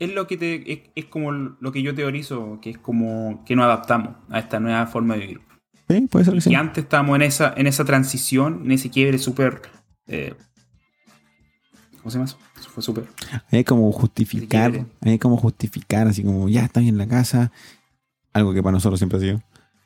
[0.00, 3.54] Es lo que te, es, es como lo que yo teorizo, que es como que
[3.54, 5.40] nos adaptamos a esta nueva forma de vivir.
[5.88, 6.50] Sí, puede ser que sí.
[6.50, 9.62] Y antes estábamos en esa, en esa transición, en ese quiebre súper.
[10.06, 10.34] eh,
[11.98, 12.38] ¿Cómo se llama eso?
[12.58, 13.04] Eso fue súper.
[13.50, 17.52] Hay como justificar, hay como justificar, así como ya estás en la casa,
[18.32, 19.42] algo que para nosotros siempre ha sido.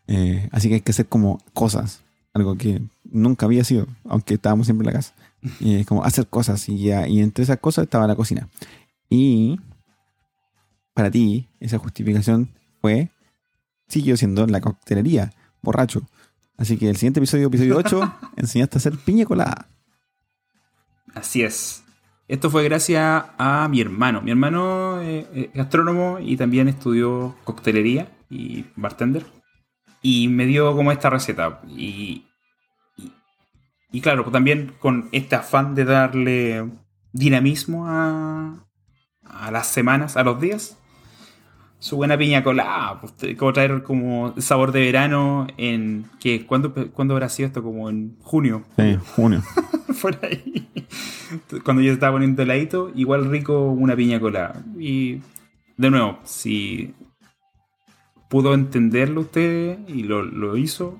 [0.07, 4.67] Eh, así que hay que hacer como cosas, algo que nunca había sido, aunque estábamos
[4.67, 5.15] siempre en la casa.
[5.59, 7.09] Y es como hacer cosas y ya.
[7.09, 8.49] Y entre esas cosas estaba la cocina.
[9.11, 9.59] Y
[10.95, 13.11] para ti, esa justificación fue,
[13.89, 16.03] siguió siendo la coctelería, borracho.
[16.57, 19.67] Así que el siguiente episodio, episodio 8, enseñaste a hacer piña colada.
[21.15, 21.85] Así es.
[22.27, 24.23] Esto fue gracias a mi hermano.
[24.23, 29.27] Mi hermano es gastrónomo y también estudió coctelería y bartender.
[30.01, 31.61] Y me dio como esta receta.
[31.69, 32.25] Y,
[33.91, 36.69] y, claro, también con este afán de darle
[37.13, 38.67] dinamismo a,
[39.23, 40.79] a las semanas, a los días.
[41.85, 47.13] Su buena piña colada, pues, como traer como sabor de verano en que ¿cuándo, ¿cuándo
[47.13, 47.63] habrá sido esto?
[47.63, 48.65] Como en junio.
[48.79, 49.43] Sí, junio.
[50.01, 50.67] Por ahí.
[51.63, 54.65] Cuando yo estaba poniendo heladito, igual rico una piña colada.
[54.79, 55.21] Y
[55.77, 56.95] de nuevo, si
[58.31, 60.99] pudo entenderlo usted y lo, hizo,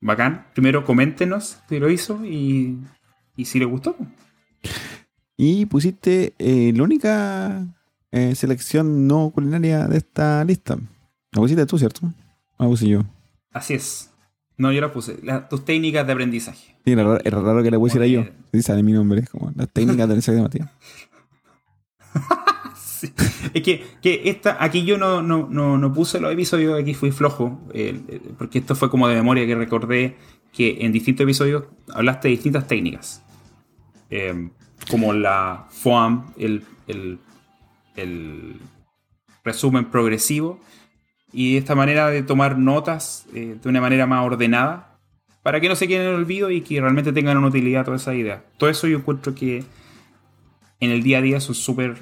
[0.00, 0.46] bacán.
[0.54, 2.78] Primero coméntenos si lo hizo y,
[3.34, 3.96] y si le gustó.
[5.36, 7.66] Y pusiste eh, la única
[8.14, 10.76] eh, selección no culinaria de esta lista.
[11.32, 12.12] La pusiste tú, ¿cierto?
[12.60, 13.02] La puse yo.
[13.52, 14.12] Así es.
[14.56, 15.18] No, yo la puse.
[15.50, 16.76] tus técnicas de aprendizaje.
[16.84, 18.24] Sí, era raro, que la pusiera yo.
[18.52, 19.24] Sí, sale mi nombre.
[19.26, 20.70] Como las técnicas de aprendizaje de Matías.
[23.52, 27.60] Es que, que, esta, aquí yo no, no, no, puse los episodios, aquí fui flojo,
[28.38, 30.16] porque esto fue como de memoria que recordé
[30.54, 33.22] que en distintos episodios hablaste de distintas técnicas.
[34.08, 34.48] Eh,
[34.90, 37.18] como la FOAM, el, el,
[39.44, 40.60] resumen progresivo,
[41.32, 44.98] y esta manera de tomar notas eh, de una manera más ordenada,
[45.42, 47.98] para que no se queden en el olvido y que realmente tengan una utilidad toda
[47.98, 48.44] esa idea.
[48.56, 49.64] Todo eso yo encuentro que
[50.80, 51.98] en el día a día son súper...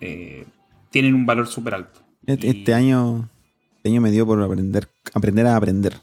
[0.00, 0.44] Eh,
[0.90, 2.00] tienen un valor súper alto.
[2.26, 3.28] Este, año,
[3.76, 5.94] este año me dio por aprender, aprender a aprender.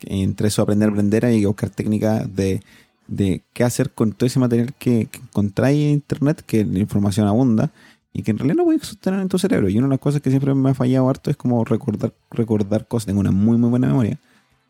[0.00, 2.62] Entre eso aprender a aprender y buscar técnicas de
[3.06, 7.26] de qué hacer con todo ese material que, que encontráis en internet, que la información
[7.26, 7.70] abunda
[8.16, 9.68] y que en realidad no a sostener en tu cerebro.
[9.68, 12.86] Y una de las cosas que siempre me ha fallado harto es como recordar, recordar
[12.86, 13.06] cosas.
[13.06, 14.18] Tengo una muy, muy buena memoria,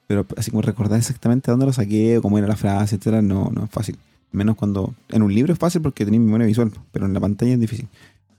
[0.06, 3.64] pero así como recordar exactamente dónde lo saqué cómo era la frase, etcétera, no, no
[3.64, 3.98] es fácil.
[4.32, 7.52] Menos cuando en un libro es fácil porque tenéis memoria visual, pero en la pantalla
[7.52, 7.86] es difícil.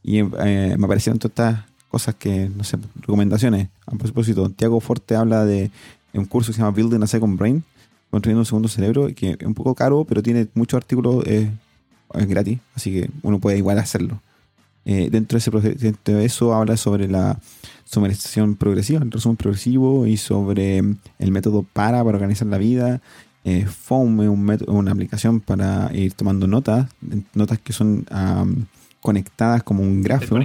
[0.01, 3.69] Y eh, me aparecieron todas estas cosas que, no sé, recomendaciones.
[3.85, 5.69] A propósito, Tiago Forte habla de
[6.13, 7.63] un curso que se llama Building a Second Brain,
[8.09, 11.51] construyendo un segundo cerebro, que es un poco caro, pero tiene muchos artículos eh,
[12.27, 14.19] gratis, así que uno puede igual hacerlo.
[14.85, 17.39] Eh, dentro, de ese proceso, de eso habla sobre la
[17.85, 23.01] sumerización progresiva, el resumen progresivo y sobre mm, el método para para organizar la vida.
[23.43, 26.87] Eh, FOAM es un una aplicación para ir tomando notas,
[27.33, 28.05] notas que son
[29.01, 30.39] conectadas como un gráfico.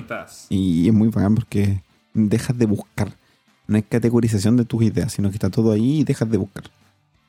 [0.51, 1.81] Y es muy bacán porque
[2.13, 3.13] dejas de buscar.
[3.67, 6.65] No hay categorización de tus ideas, sino que está todo ahí y dejas de buscar.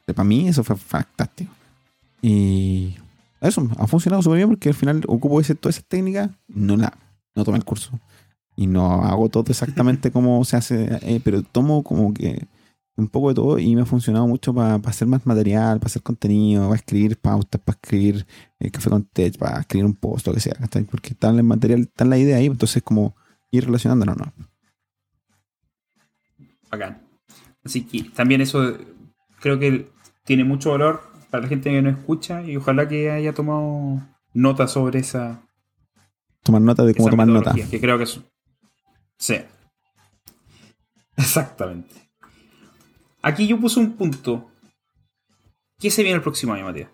[0.06, 1.54] Para mí eso fue fantástico.
[2.22, 2.96] Y
[3.48, 6.94] eso ha funcionado súper bien porque al final ocupo ese, toda esa técnica, no la
[7.36, 8.00] no tomé el curso.
[8.56, 12.48] Y no hago todo exactamente como se hace, eh, pero tomo como que
[12.98, 16.04] un poco de todo y me ha funcionado mucho para hacer más material, para hacer
[16.04, 18.28] contenido, para escribir pautas, para escribir
[18.60, 20.54] eh, café con tech, para escribir un post, lo que sea.
[20.90, 23.16] Porque está el material, está la idea ahí, entonces como
[23.50, 24.34] ir relacionándonos, ¿no?
[26.70, 27.02] Bacán.
[27.64, 28.78] Así que también eso
[29.40, 29.90] creo que
[30.26, 34.02] tiene mucho valor para la gente que no escucha y ojalá que haya tomado
[34.34, 35.42] nota sobre esa.
[36.44, 37.54] Tomar nota de cómo tomar nota.
[37.54, 38.20] Que creo que es.
[39.18, 39.38] Sí.
[41.16, 41.96] Exactamente.
[43.22, 44.50] Aquí yo puse un punto.
[45.80, 46.90] ¿Qué se viene el próximo año, Matías?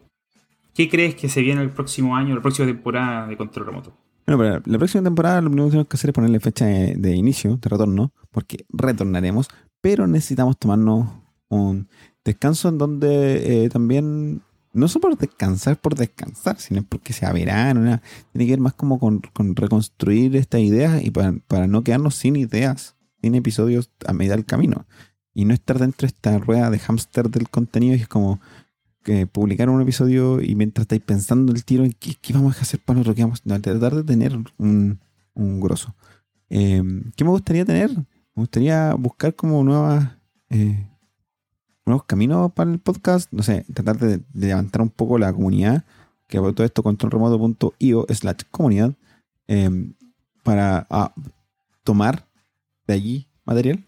[0.74, 3.98] ¿Qué crees que se viene el próximo año, la próxima temporada de control remoto?
[4.28, 6.96] Bueno, pero la próxima temporada lo primero que tenemos que hacer es ponerle fecha de,
[6.96, 9.48] de inicio, de retorno, porque retornaremos,
[9.82, 11.08] pero necesitamos tomarnos
[11.50, 11.88] un
[12.28, 14.42] Descanso en donde eh, también,
[14.74, 18.02] no solo por descansar por descansar, sino porque sea verano,
[18.34, 19.22] tiene que ver más como con,
[19.56, 24.86] reconstruir estas ideas y para, no quedarnos sin ideas, sin episodios a medida del camino.
[25.34, 28.42] Y no estar dentro de esta rueda de hámster del contenido y es como
[29.06, 32.82] que publicar un episodio y mientras estáis pensando el tiro, ¿qué, qué vamos a hacer
[32.82, 35.00] para lo que vamos a tratar de tener un,
[35.34, 35.96] un grosso?
[36.50, 36.84] Eh,
[37.16, 37.92] ¿Qué me gustaría tener?
[37.92, 40.10] Me gustaría buscar como nuevas
[40.50, 40.90] eh,
[41.88, 45.86] nuevos caminos para el podcast, no sé, tratar de, levantar un poco la comunidad,
[46.28, 48.94] que por todo esto controlremoto.io slash comunidad,
[49.48, 49.94] em,
[50.44, 51.14] para ah,
[51.84, 52.28] tomar
[52.86, 53.86] de allí material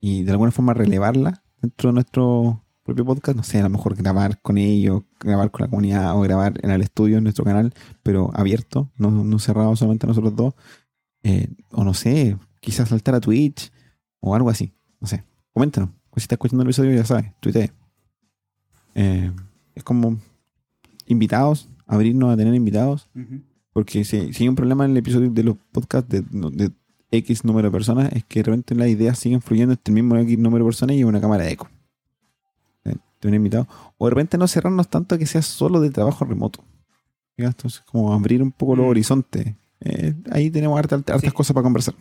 [0.00, 3.94] y de alguna forma relevarla dentro de nuestro propio podcast, no sé, a lo mejor
[3.94, 7.72] grabar con ellos, grabar con la comunidad o grabar en el estudio en nuestro canal,
[8.02, 10.54] pero abierto, no, cerrado solamente nosotros dos,
[11.22, 13.70] eh, o no sé, quizás saltar a Twitch
[14.20, 15.99] o algo así, no sé, coméntanos.
[16.10, 17.72] Pues si estás escuchando el episodio, ya sabes, tuite.
[18.94, 19.30] Eh,
[19.74, 20.18] es como
[21.06, 23.08] invitados, abrirnos a tener invitados.
[23.72, 26.72] Porque si, si hay un problema en el episodio de los podcasts de, de
[27.12, 30.38] X número de personas, es que de repente las ideas siguen fluyendo el mismo X
[30.38, 31.68] número de personas y una cámara de eco.
[32.84, 33.68] Eh, Tener invitado.
[33.98, 36.64] O de repente no cerrarnos tanto que sea solo de trabajo remoto.
[37.36, 38.88] Entonces, como abrir un poco los Mm.
[38.90, 39.54] horizontes.
[39.80, 41.30] Eh, ahí tenemos harta- hartas Sí.
[41.30, 41.94] cosas para conversar.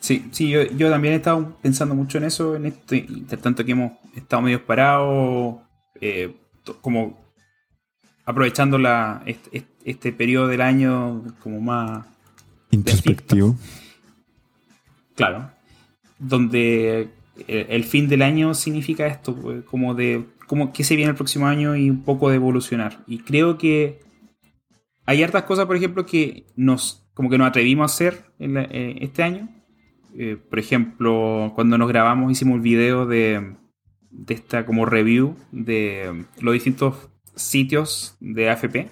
[0.00, 3.72] Sí, sí, yo, yo también he estado pensando mucho en eso, en entre tanto que
[3.72, 5.56] hemos estado medio parados,
[6.00, 6.34] eh,
[6.80, 7.18] como
[8.24, 12.06] aprovechando la, este, este- este periodo del año como más,
[12.70, 13.56] Introspectivo.
[15.14, 15.50] claro,
[16.18, 17.08] donde
[17.46, 21.16] el, el fin del año significa esto, pues, como de como qué se viene el
[21.16, 22.98] próximo año y un poco de evolucionar.
[23.06, 24.00] Y creo que
[25.06, 28.62] hay hartas cosas, por ejemplo, que nos como que nos atrevimos a hacer en la-
[28.70, 29.48] eh, este año.
[30.16, 33.54] Eh, por ejemplo, cuando nos grabamos hicimos el video de,
[34.10, 38.90] de esta como review de los distintos sitios de AFP,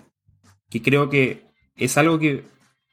[0.70, 1.46] que creo que
[1.76, 2.44] es algo que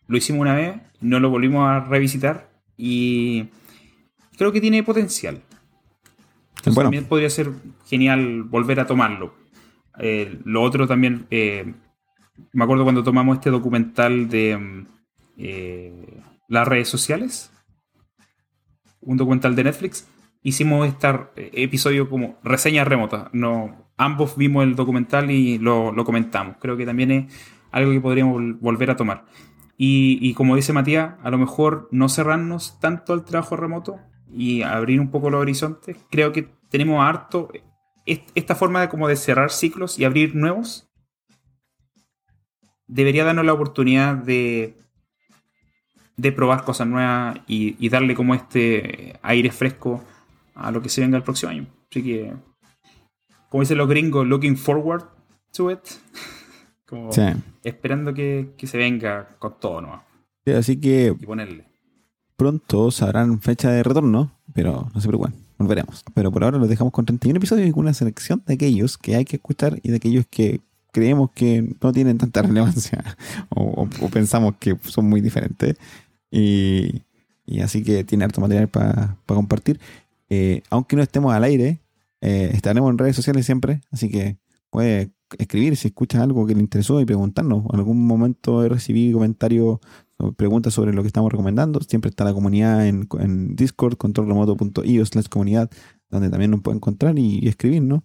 [0.07, 3.45] lo hicimos una vez, no lo volvimos a revisitar y
[4.37, 5.41] creo que tiene potencial.
[6.49, 6.87] Entonces, Bueno.
[6.87, 7.51] también podría ser
[7.85, 9.35] genial volver a tomarlo.
[9.99, 11.73] Eh, lo otro también, eh,
[12.51, 14.85] me acuerdo cuando tomamos este documental de mm,
[15.37, 17.51] eh, las redes sociales,
[19.05, 20.07] un documental de Netflix,
[20.41, 21.09] hicimos este
[21.63, 23.29] episodio como reseñas remotas.
[23.33, 26.57] No, ambos vimos el documental y lo, comentamos.
[26.59, 27.33] Creo que también es
[27.71, 29.25] algo que podríamos vol- volver a tomar.
[29.77, 33.99] Y, y como dice Matías, a lo mejor no cerrarnos tanto al trabajo remoto
[34.31, 35.97] y abrir un poco los horizontes.
[36.11, 37.49] Creo que tenemos harto
[38.05, 40.89] est- esta forma de como de cerrar ciclos y abrir nuevos.
[42.87, 44.77] Debería darnos la oportunidad de,
[46.17, 50.03] de probar cosas nuevas y, y darle como este aire fresco
[50.55, 51.65] a lo que se venga el próximo año.
[51.89, 52.33] Así que,
[53.49, 55.03] como dicen los gringos, looking forward
[55.51, 55.79] to it.
[56.85, 57.21] Como Sí.
[57.63, 60.01] esperando que, que se venga con todo nomás.
[60.45, 61.65] Sí, Así que Y ponerle.
[62.35, 66.03] pronto sabrán fecha de retorno, pero no se preocupen, volveremos.
[66.13, 69.15] Pero por ahora los dejamos con 31 episodios y con una selección de aquellos que
[69.15, 70.61] hay que escuchar y de aquellos que
[70.93, 73.03] creemos que no tienen tanta relevancia
[73.49, 75.75] o, o- o pensamos que son muy diferentes.
[76.31, 77.01] Y,
[77.45, 79.79] y así que tiene harto material para compartir.
[80.29, 81.81] Eh, aunque no estemos al aire,
[82.21, 84.37] eh, estaremos en redes sociales siempre, así que
[84.69, 87.65] puede escribir si escuchas algo que le interesó y preguntarnos.
[87.71, 89.79] En algún momento he recibido comentarios
[90.17, 91.81] o preguntas sobre lo que estamos recomendando.
[91.81, 95.69] Siempre está la comunidad en, en Discord, controlremoto.io slash comunidad,
[96.09, 98.01] donde también nos pueden encontrar y, y escribirnos.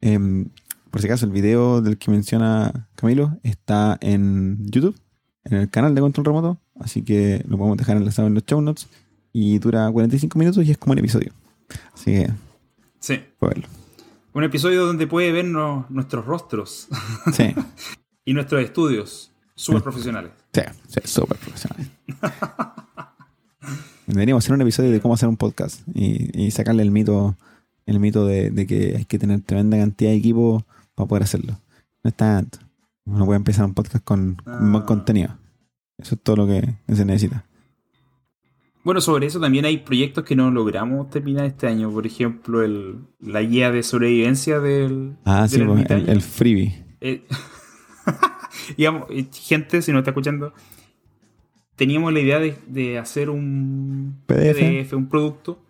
[0.00, 0.46] Em,
[0.92, 4.94] por si acaso, el video del que menciona Camilo está en YouTube,
[5.44, 8.60] en el canal de Control Remoto, así que lo podemos dejar enlazado en los show
[8.60, 8.86] notes
[9.32, 11.32] y dura 45 minutos y es como un episodio.
[11.94, 12.30] Así que,
[13.00, 13.20] Sí.
[13.40, 13.66] verlo.
[14.34, 16.86] Un episodio donde puede ver no- nuestros rostros
[17.32, 17.54] Sí,
[18.24, 20.30] y nuestros estudios súper profesionales.
[20.52, 21.90] sí, sí, súper profesional.
[24.06, 27.36] Deberíamos hacer un episodio de cómo hacer un podcast y, y sacarle el mito,
[27.86, 30.64] el mito de, de que hay que tener tremenda cantidad de equipo
[30.94, 31.58] para poder hacerlo.
[32.02, 32.58] No es tanto.
[33.04, 34.86] Uno puede empezar un podcast con, con buen Ah.
[34.86, 35.38] contenido.
[35.98, 37.44] Eso es todo lo que se necesita.
[38.84, 41.90] Bueno, sobre eso también hay proyectos que no logramos terminar este año.
[41.92, 46.84] Por ejemplo, el, la guía de sobrevivencia del, Ah, sí, del pues, el freebie.
[47.00, 47.24] Eh,
[48.76, 50.52] digamos, eh, gente, si no está escuchando,
[51.76, 54.92] teníamos la idea de, de hacer un PDF.
[54.94, 55.62] un producto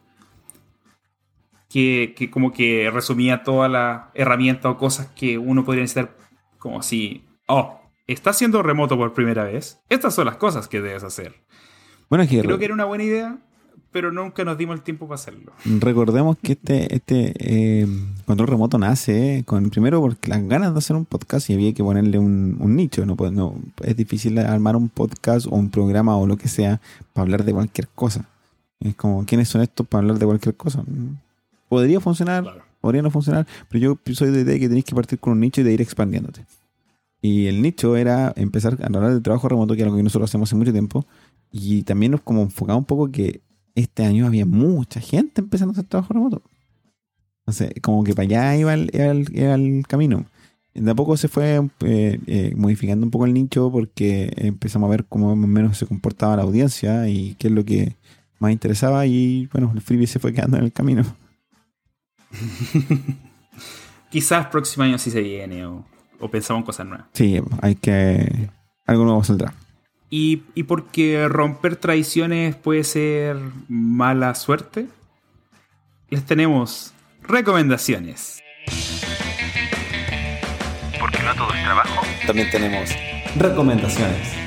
[1.73, 6.14] que, que como que resumía todas las herramientas o cosas que uno podría necesitar,
[6.59, 11.03] como así, oh, estás haciendo remoto por primera vez, estas son las cosas que debes
[11.03, 11.35] hacer.
[12.11, 13.39] Bueno, que Creo que era una buena idea,
[13.91, 15.53] pero nunca nos dimos el tiempo para hacerlo.
[15.64, 17.87] Recordemos que este, este eh,
[18.27, 21.83] control remoto nace con primero porque las ganas de hacer un podcast y había que
[21.83, 23.07] ponerle un, un nicho.
[23.07, 26.83] No, es difícil armar un podcast o un programa o lo que sea
[27.14, 28.29] para hablar de cualquier cosa.
[28.81, 30.85] Es como, ¿quiénes son estos para hablar de cualquier cosa?
[31.73, 32.62] Podría funcionar, Claro.
[32.83, 35.62] podría no funcionar, pero yo soy de idea que tenéis que partir con un nicho
[35.62, 36.45] y de ir expandiéndote.
[37.23, 40.29] Y el nicho era empezar a hablar de trabajo remoto, que es algo que nosotros
[40.29, 41.07] hacemos hace mucho tiempo.
[41.51, 43.41] Y también nos como enfocaba un poco que
[43.75, 46.43] este año había mucha gente empezando a hacer trabajo remoto.
[47.47, 50.27] Entonces, como que para allá iba el, iba el- iba el camino.
[50.75, 54.91] De a poco se fue eh, eh, modificando un poco el nicho porque empezamos a
[54.91, 57.97] ver cómo más o menos se comportaba la audiencia y qué es lo que
[58.41, 61.03] más interesaba y bueno, el freebie se fue quedando en el camino.
[64.11, 65.85] Quizás próximo año sí se viene o,
[66.20, 67.07] o pensamos en cosas nuevas.
[67.12, 68.51] Sí, hay que...
[68.87, 69.55] Algo nuevo saldrá.
[70.11, 74.89] Y, y porque romper tradiciones puede ser mala suerte,
[76.11, 78.43] les tenemos recomendaciones.
[81.01, 82.91] Porque que no todo es trabajo, también tenemos
[83.37, 84.43] recomendaciones.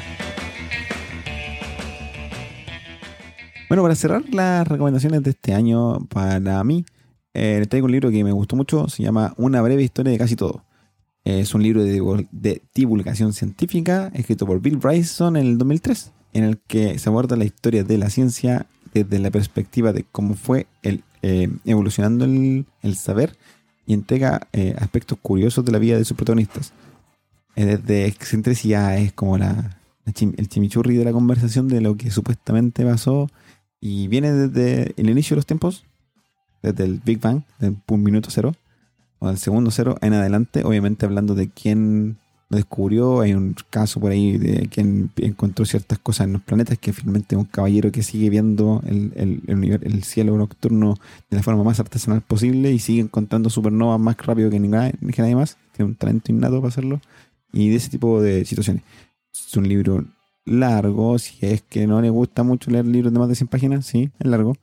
[3.68, 6.86] Bueno, para cerrar las recomendaciones de este año, para mí,
[7.36, 10.38] eh, traigo un libro que me gustó mucho, se llama Una breve historia de casi
[10.38, 10.64] todo.
[11.26, 16.60] Es un libro de, divulgación científica escrito por Bill Bryson en el 2003, en el
[16.60, 21.50] que se aborda la historia de la ciencia desde la perspectiva de cómo fue eh,
[21.66, 23.36] evolucionando el, saber
[23.86, 26.72] y entrega eh, aspectos curiosos de la vida de sus protagonistas.
[27.56, 33.30] desde excentricidades como el chimichurri de la conversación de lo que supuestamente pasó
[33.82, 35.86] y viene desde el inicio de los tiempos,
[36.72, 38.54] desde el Big Bang, del minuto cero,
[39.20, 42.18] o del segundo cero en adelante, obviamente hablando de quién
[42.50, 46.78] lo descubrió, hay un caso por ahí de quien encontró ciertas cosas en los planetas,
[46.78, 50.96] que finalmente un caballero que sigue viendo el, el, el, cielo nocturno
[51.30, 55.22] de la forma más artesanal posible y sigue encontrando supernovas más rápido que, ninguna, que
[55.22, 57.02] nadie más, tiene un talento innato para hacerlo,
[57.52, 58.84] y de ese tipo de situaciones.
[59.34, 60.06] Es un libro
[60.46, 63.86] largo, si es que no le gusta mucho leer libros de más de 100 páginas,
[63.86, 64.56] sí, es largo,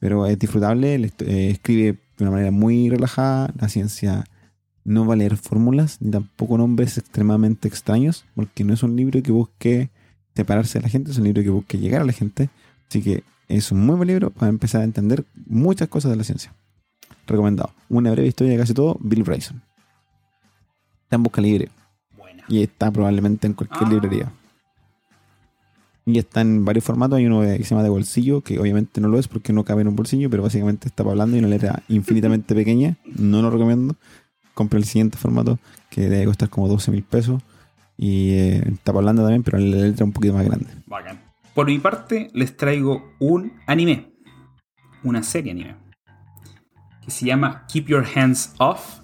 [0.00, 4.24] pero es disfrutable, eh, escribe de una manera muy relajada, la ciencia
[4.82, 9.22] no va a leer fórmulas ni tampoco nombres extremadamente extraños, porque no es un libro
[9.22, 9.90] que busque
[10.34, 12.48] separarse de la gente, es un libro que busque llegar a la gente,
[12.88, 16.24] así que es un muy buen libro para empezar a entender muchas cosas de la
[16.24, 16.54] ciencia.
[17.26, 17.72] Recomendado.
[17.88, 19.62] Una breve historia de casi todo, Bill Bryson.
[21.04, 21.68] Está en busca libre.
[22.48, 23.90] Y está probablemente en cualquier ah.
[23.90, 24.32] librería.
[26.06, 27.18] Y está en varios formatos.
[27.18, 29.82] Hay uno que se llama de bolsillo, que obviamente no lo es porque no cabe
[29.82, 32.96] en un bolsillo, pero básicamente está hablando y una letra infinitamente pequeña.
[33.04, 33.96] No lo recomiendo.
[34.54, 35.58] Compre el siguiente formato,
[35.90, 37.42] que debe costar como 12 mil pesos.
[37.96, 40.66] Y eh, está hablando también, pero la letra un poquito más grande.
[41.54, 44.12] Por mi parte, les traigo un anime.
[45.02, 45.76] Una serie anime.
[47.02, 49.00] Que se llama Keep Your Hands Off.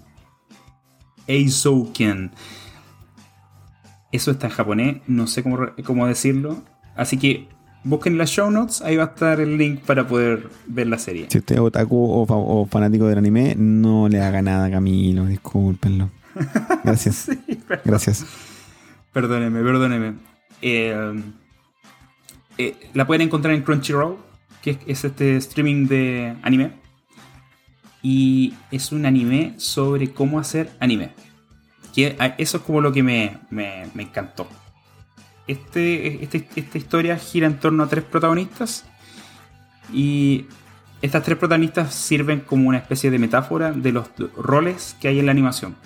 [1.26, 2.32] Eizouken.
[4.12, 6.62] Eso está en japonés, no sé cómo, cómo decirlo.
[6.97, 7.49] Así que
[7.84, 11.26] busquen las show notes, ahí va a estar el link para poder ver la serie.
[11.30, 16.11] Si usted es otaku o, fanático del anime, no le haga nada a Camilo, discúlpenlo.
[16.84, 17.30] Gracias.
[17.84, 18.26] Gracias.
[19.12, 20.14] Perdóneme, perdóneme.
[20.61, 21.22] Eh,
[22.59, 24.16] eh, la pueden encontrar en Crunchyroll,
[24.62, 26.72] que es este streaming de anime.
[28.03, 31.11] Y es un anime sobre cómo hacer anime.
[31.94, 34.47] Que ah, eso es como lo que me, me, me encantó.
[35.47, 38.84] Este, este, esta historia gira en torno a tres protagonistas
[39.92, 40.47] y
[41.03, 45.26] estas tres protagonistas sirven como una especie de metáfora de los roles que hay en
[45.26, 45.76] la animación.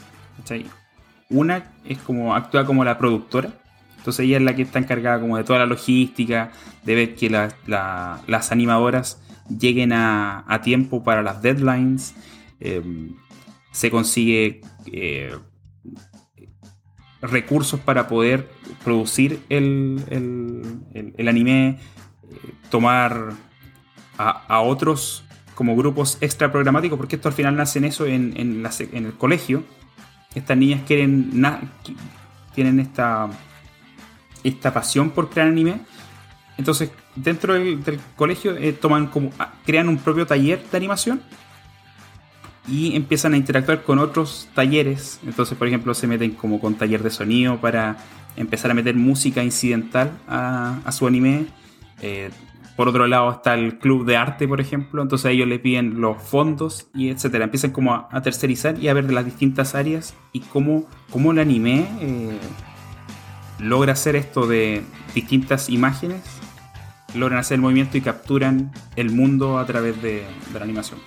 [1.28, 3.50] Una es como actúa como la productora,
[3.98, 6.50] entonces ella es la que está encargada como de toda la logística,
[6.84, 12.14] de ver que las animadoras lleguen a, tiempo para las deadlines.
[12.60, 12.82] Eh,
[13.72, 15.36] se consigue eh,
[17.22, 18.48] recursos para poder
[18.84, 20.02] producir el,
[21.16, 22.36] el, anime, eh,
[22.70, 23.32] tomar
[24.16, 28.64] a, otros como grupos extra programáticos, porque esto al final nace en eso en, en,
[28.92, 29.64] en el colegio.
[30.34, 31.42] Estas niñas quieren
[32.54, 33.28] tienen esta,
[34.44, 35.80] esta pasión por crear anime.
[36.56, 37.82] Entonces, dentro del,
[38.16, 41.22] colegio eh, toman como ah, crean un propio taller de animación
[42.68, 45.20] y empiezan a interactuar con otros talleres.
[45.24, 47.96] Entonces, por ejemplo, se meten como con taller de sonido para
[48.36, 51.46] empezar a meter música incidental a, su anime.
[52.02, 52.30] Eh,
[52.76, 55.02] por otro lado está el club de arte, por ejemplo.
[55.02, 57.44] Entonces ellos le piden los fondos y etcétera.
[57.44, 61.38] Empiezan como a, tercerizar y a ver de las distintas áreas y cómo, cómo el
[61.38, 62.38] anime eh,
[63.58, 64.82] logra hacer esto de
[65.14, 66.22] distintas imágenes.
[67.14, 71.00] Logran hacer el movimiento y capturan el mundo a través de la animación.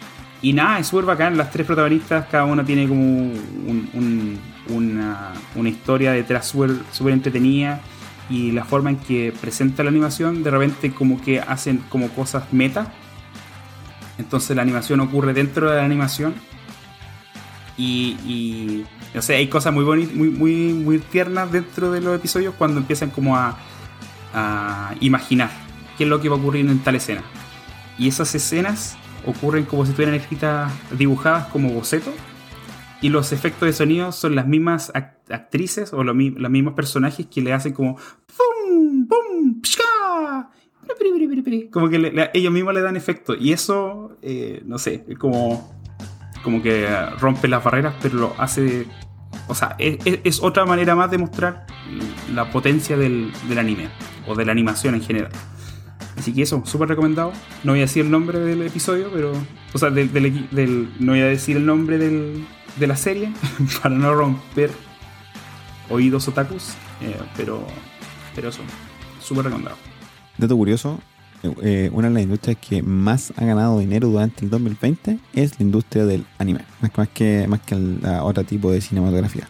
[0.44, 1.38] Y nada, es súper bacán.
[1.38, 3.32] Las tres protagonistas, cada una tiene como
[4.74, 7.80] una, historia detrás súper entretenida.
[8.30, 12.52] Y la forma en que presenta la animación, de repente como que hacen como cosas
[12.52, 12.92] meta.
[14.18, 16.34] Entonces la animación ocurre dentro de la animación.
[17.78, 22.18] Y, y no sé, hay cosas muy bonitas, muy, muy, muy tiernas dentro de los
[22.18, 23.58] episodios cuando empiezan como a,
[24.34, 25.52] a imaginar
[25.98, 27.22] qué es lo que va a ocurrir en tal escena.
[27.98, 32.12] Y esas escenas ocurren como si estuvieran escritas, dibujadas como boceto.
[33.02, 34.92] Y los efectos de sonido son las mismas
[35.30, 39.08] actrices o los, mismos personajes que le hacen como ¡Pum!
[39.08, 39.62] ¡Pum!
[41.70, 43.36] Como que ellos mismos le dan efecto.
[43.36, 45.74] Y eso, eh, no sé, es como,
[46.44, 46.88] como que
[47.20, 48.88] rompe las barreras, pero lo hace.
[49.48, 51.66] O sea, es, otra manera más de mostrar
[52.34, 53.90] la potencia del, del anime
[54.28, 55.32] o de la animación en general.
[56.18, 57.34] Así que eso, súper recomendado.
[57.64, 59.34] No voy a decir el nombre del episodio, pero.
[59.74, 62.46] O sea, del, no voy a decir el nombre del,
[62.78, 63.32] de la serie
[63.82, 64.72] para no romper
[65.90, 67.66] oídos otakus, eh, pero,
[68.36, 68.62] pero eso,
[69.22, 69.78] súper recomendado.
[70.38, 71.00] Dato curioso,
[71.62, 75.64] eh, una de las industrias que más ha ganado dinero durante el 2020 es la
[75.66, 79.48] industria del anime, más, que, más que el a otro tipo de cinematografía.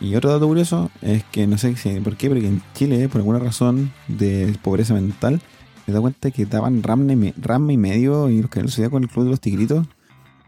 [0.00, 1.74] Y otro dato curioso es que no sé
[2.04, 5.40] por qué, pero que en Chile, por alguna razón de pobreza mental,
[5.88, 7.34] me da cuenta que daban RAM y, me-
[7.70, 9.86] y medio y los que lo con el Club de los Tigritos,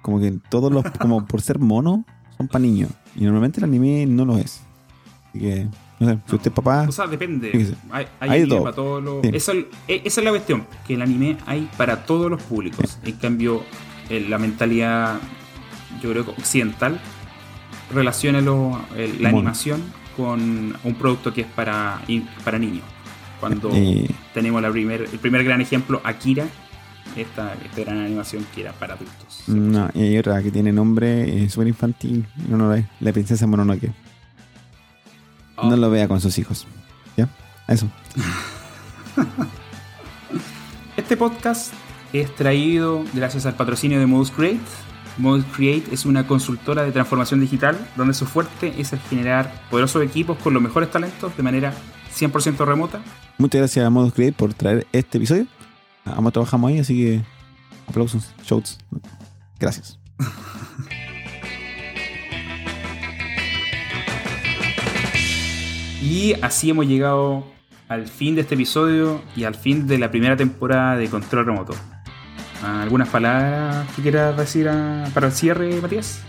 [0.02, 2.04] como que todos los, como por ser mono,
[2.36, 2.90] son para niños.
[3.16, 4.62] Y normalmente el anime no lo es.
[5.30, 5.66] Así que,
[5.98, 7.50] no sé, si usted es papá, O sea, depende.
[7.50, 7.74] Fíjese.
[7.90, 8.62] Hay, hay anime todo.
[8.64, 9.22] para todos los.
[9.22, 9.30] Sí.
[9.34, 12.98] Esa, e- esa es la cuestión, que el anime hay para todos los públicos.
[13.04, 13.62] En cambio,
[14.28, 15.18] la mentalidad,
[16.02, 17.00] yo creo que occidental,
[17.92, 19.38] relaciona lo- el- la Mono.
[19.40, 19.82] animación
[20.16, 22.00] con un producto que es para,
[22.44, 22.84] para niños.
[23.40, 23.70] Cuando
[24.34, 26.46] tenemos la primer, el primer gran ejemplo, Akira,
[27.16, 29.44] esta, esta gran animación que era para adultos.
[29.48, 33.46] no, y hay otra que tiene nombre eh, súper infantil, no, no la la princesa
[33.46, 33.90] Mononoke.
[35.56, 36.66] Oh, No lo vea con sus hijos.
[37.16, 37.28] ¿Ya?
[37.66, 37.88] Eso.
[40.96, 41.72] Este podcast
[42.12, 44.60] es traído gracias al patrocinio de Modus Create.
[45.16, 50.02] Modus Create es una consultora de transformación digital donde su fuerte es el generar poderosos
[50.02, 51.72] equipos con los mejores talentos de manera
[52.14, 53.00] 100% remota.
[53.38, 55.46] Muchas gracias a Modus Create por traer este episodio.
[56.04, 57.22] Ambos trabajamos ahí, así que
[57.88, 58.78] aplausos, shouts.
[59.58, 59.98] Gracias.
[66.02, 67.44] Y así hemos llegado
[67.88, 71.74] al fin de este episodio y al fin de la primera temporada de Control Remoto.
[72.62, 76.20] ¿Algunas palabras que quieras decir a- para el cierre, Matías?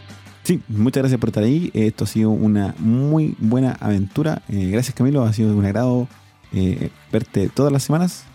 [0.43, 1.69] Sí, muchas gracias por estar ahí.
[1.73, 4.41] Esto ha sido una muy buena aventura.
[4.49, 6.07] Eh, gracias Camilo, ha sido un agrado
[6.53, 8.25] eh, verte todas las semanas.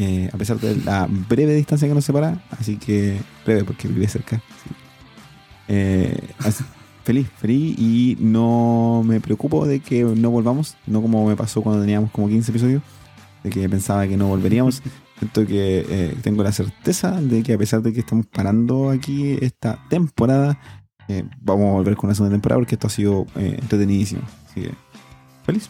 [0.00, 2.40] eh, a pesar de la breve distancia que nos separa.
[2.50, 4.36] Así que breve porque vive cerca.
[4.62, 4.70] sí.
[5.68, 6.64] Eh, así-
[7.04, 10.76] feliz, feliz y no me preocupo de que no volvamos.
[10.86, 12.82] No como me pasó cuando teníamos como 15 episodios.
[13.42, 14.82] De que pensaba que no volveríamos.
[15.18, 19.36] Siento que eh, tengo la certeza de que a pesar de que estamos parando aquí
[19.40, 20.60] esta temporada,
[21.08, 24.22] eh, vamos a volver con una segunda temporada porque esto ha sido eh, entretenidísimo.
[24.48, 24.70] Así que,
[25.44, 25.68] feliz.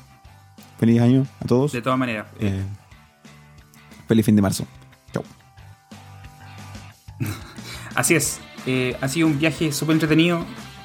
[0.79, 1.73] Feliz año a todos.
[1.73, 2.63] De todas maneras, Eh,
[4.07, 4.67] feliz fin de marzo.
[5.13, 5.25] Chau.
[7.95, 10.45] Así es, eh, ha sido un viaje súper entretenido.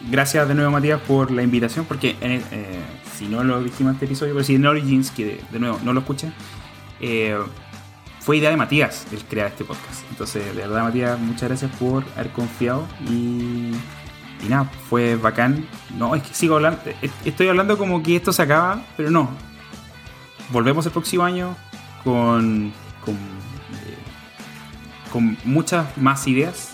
[0.10, 1.86] Gracias de nuevo, Matías, por la invitación.
[1.86, 2.80] Porque en el- eh,
[3.18, 5.80] si no lo dijimos en este episodio, pero si en Origins, que de, de nuevo
[5.84, 6.34] no lo escuchen,
[7.00, 7.38] eh,
[8.20, 10.02] fue idea de Matías el crear este podcast.
[10.10, 13.72] Entonces, de verdad, Matías, muchas gracias por haber confiado y,
[14.44, 15.66] y nada, fue bacán.
[15.98, 16.80] No, es que sigo hablando,
[17.26, 19.30] estoy hablando como que esto se acaba, pero no.
[20.52, 21.56] Volvemos el próximo año
[22.04, 22.72] con,
[23.04, 23.98] con, eh,
[25.12, 26.72] con muchas más ideas,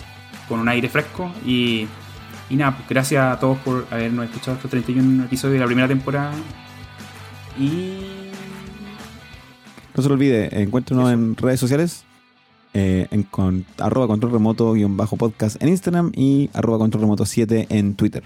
[0.48, 1.86] con un aire fresco y,
[2.50, 5.88] y nada, pues gracias a todos por habernos escuchado estos 31 episodios de la primera
[5.88, 6.32] temporada
[7.58, 7.98] y
[9.96, 11.12] No se lo olvide, encuéntrenos Eso.
[11.14, 12.04] en redes sociales.
[12.72, 17.24] eh, en con, arroba control remoto guion bajo podcast en Instagram y arroba control remoto
[17.26, 18.22] 7 en Twitter.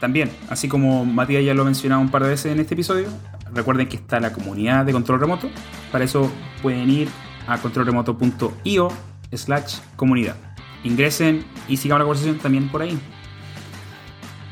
[0.00, 3.06] También, así como Matías ya lo ha mencionado un par de veces en este episodio,
[3.54, 5.48] recuerden que está la comunidad de control remoto.
[5.92, 6.30] Para eso
[6.62, 7.08] pueden ir
[7.46, 8.88] a controlremoto.io
[9.32, 10.36] slash comunidad.
[10.84, 12.98] Ingresen y sigamos la conversación también por ahí.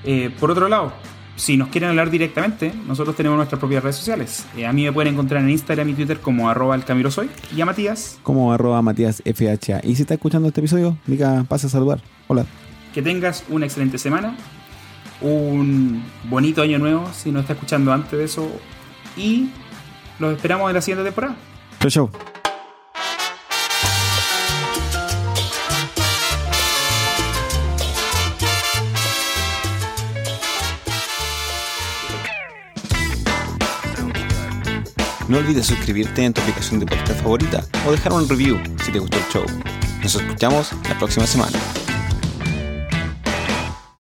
[0.04, 0.92] Eh, por otro lado,
[1.36, 4.46] si nos quieren hablar directamente, nosotros tenemos nuestras propias redes sociales.
[4.56, 7.66] Eh, a mí me pueden encontrar en Instagram y Twitter como arroba elcamirosoy y a
[7.66, 9.80] Matías Como arroba Matías FHA.
[9.82, 12.00] Y si está escuchando este episodio, diga, pasa a saludar.
[12.28, 12.46] Hola.
[12.94, 14.36] que tengas una excelente semana,
[15.20, 18.50] un bonito año nuevo si nos está escuchando antes de eso
[19.16, 19.50] y
[20.18, 21.36] los esperamos en la siguiente temporada.
[21.80, 22.10] Chau, chau.
[35.28, 38.98] No olvides suscribirte en tu aplicación de podcast favorita o dejar un review si te
[38.98, 39.44] gustó el show.
[40.02, 41.58] Nos escuchamos la próxima semana.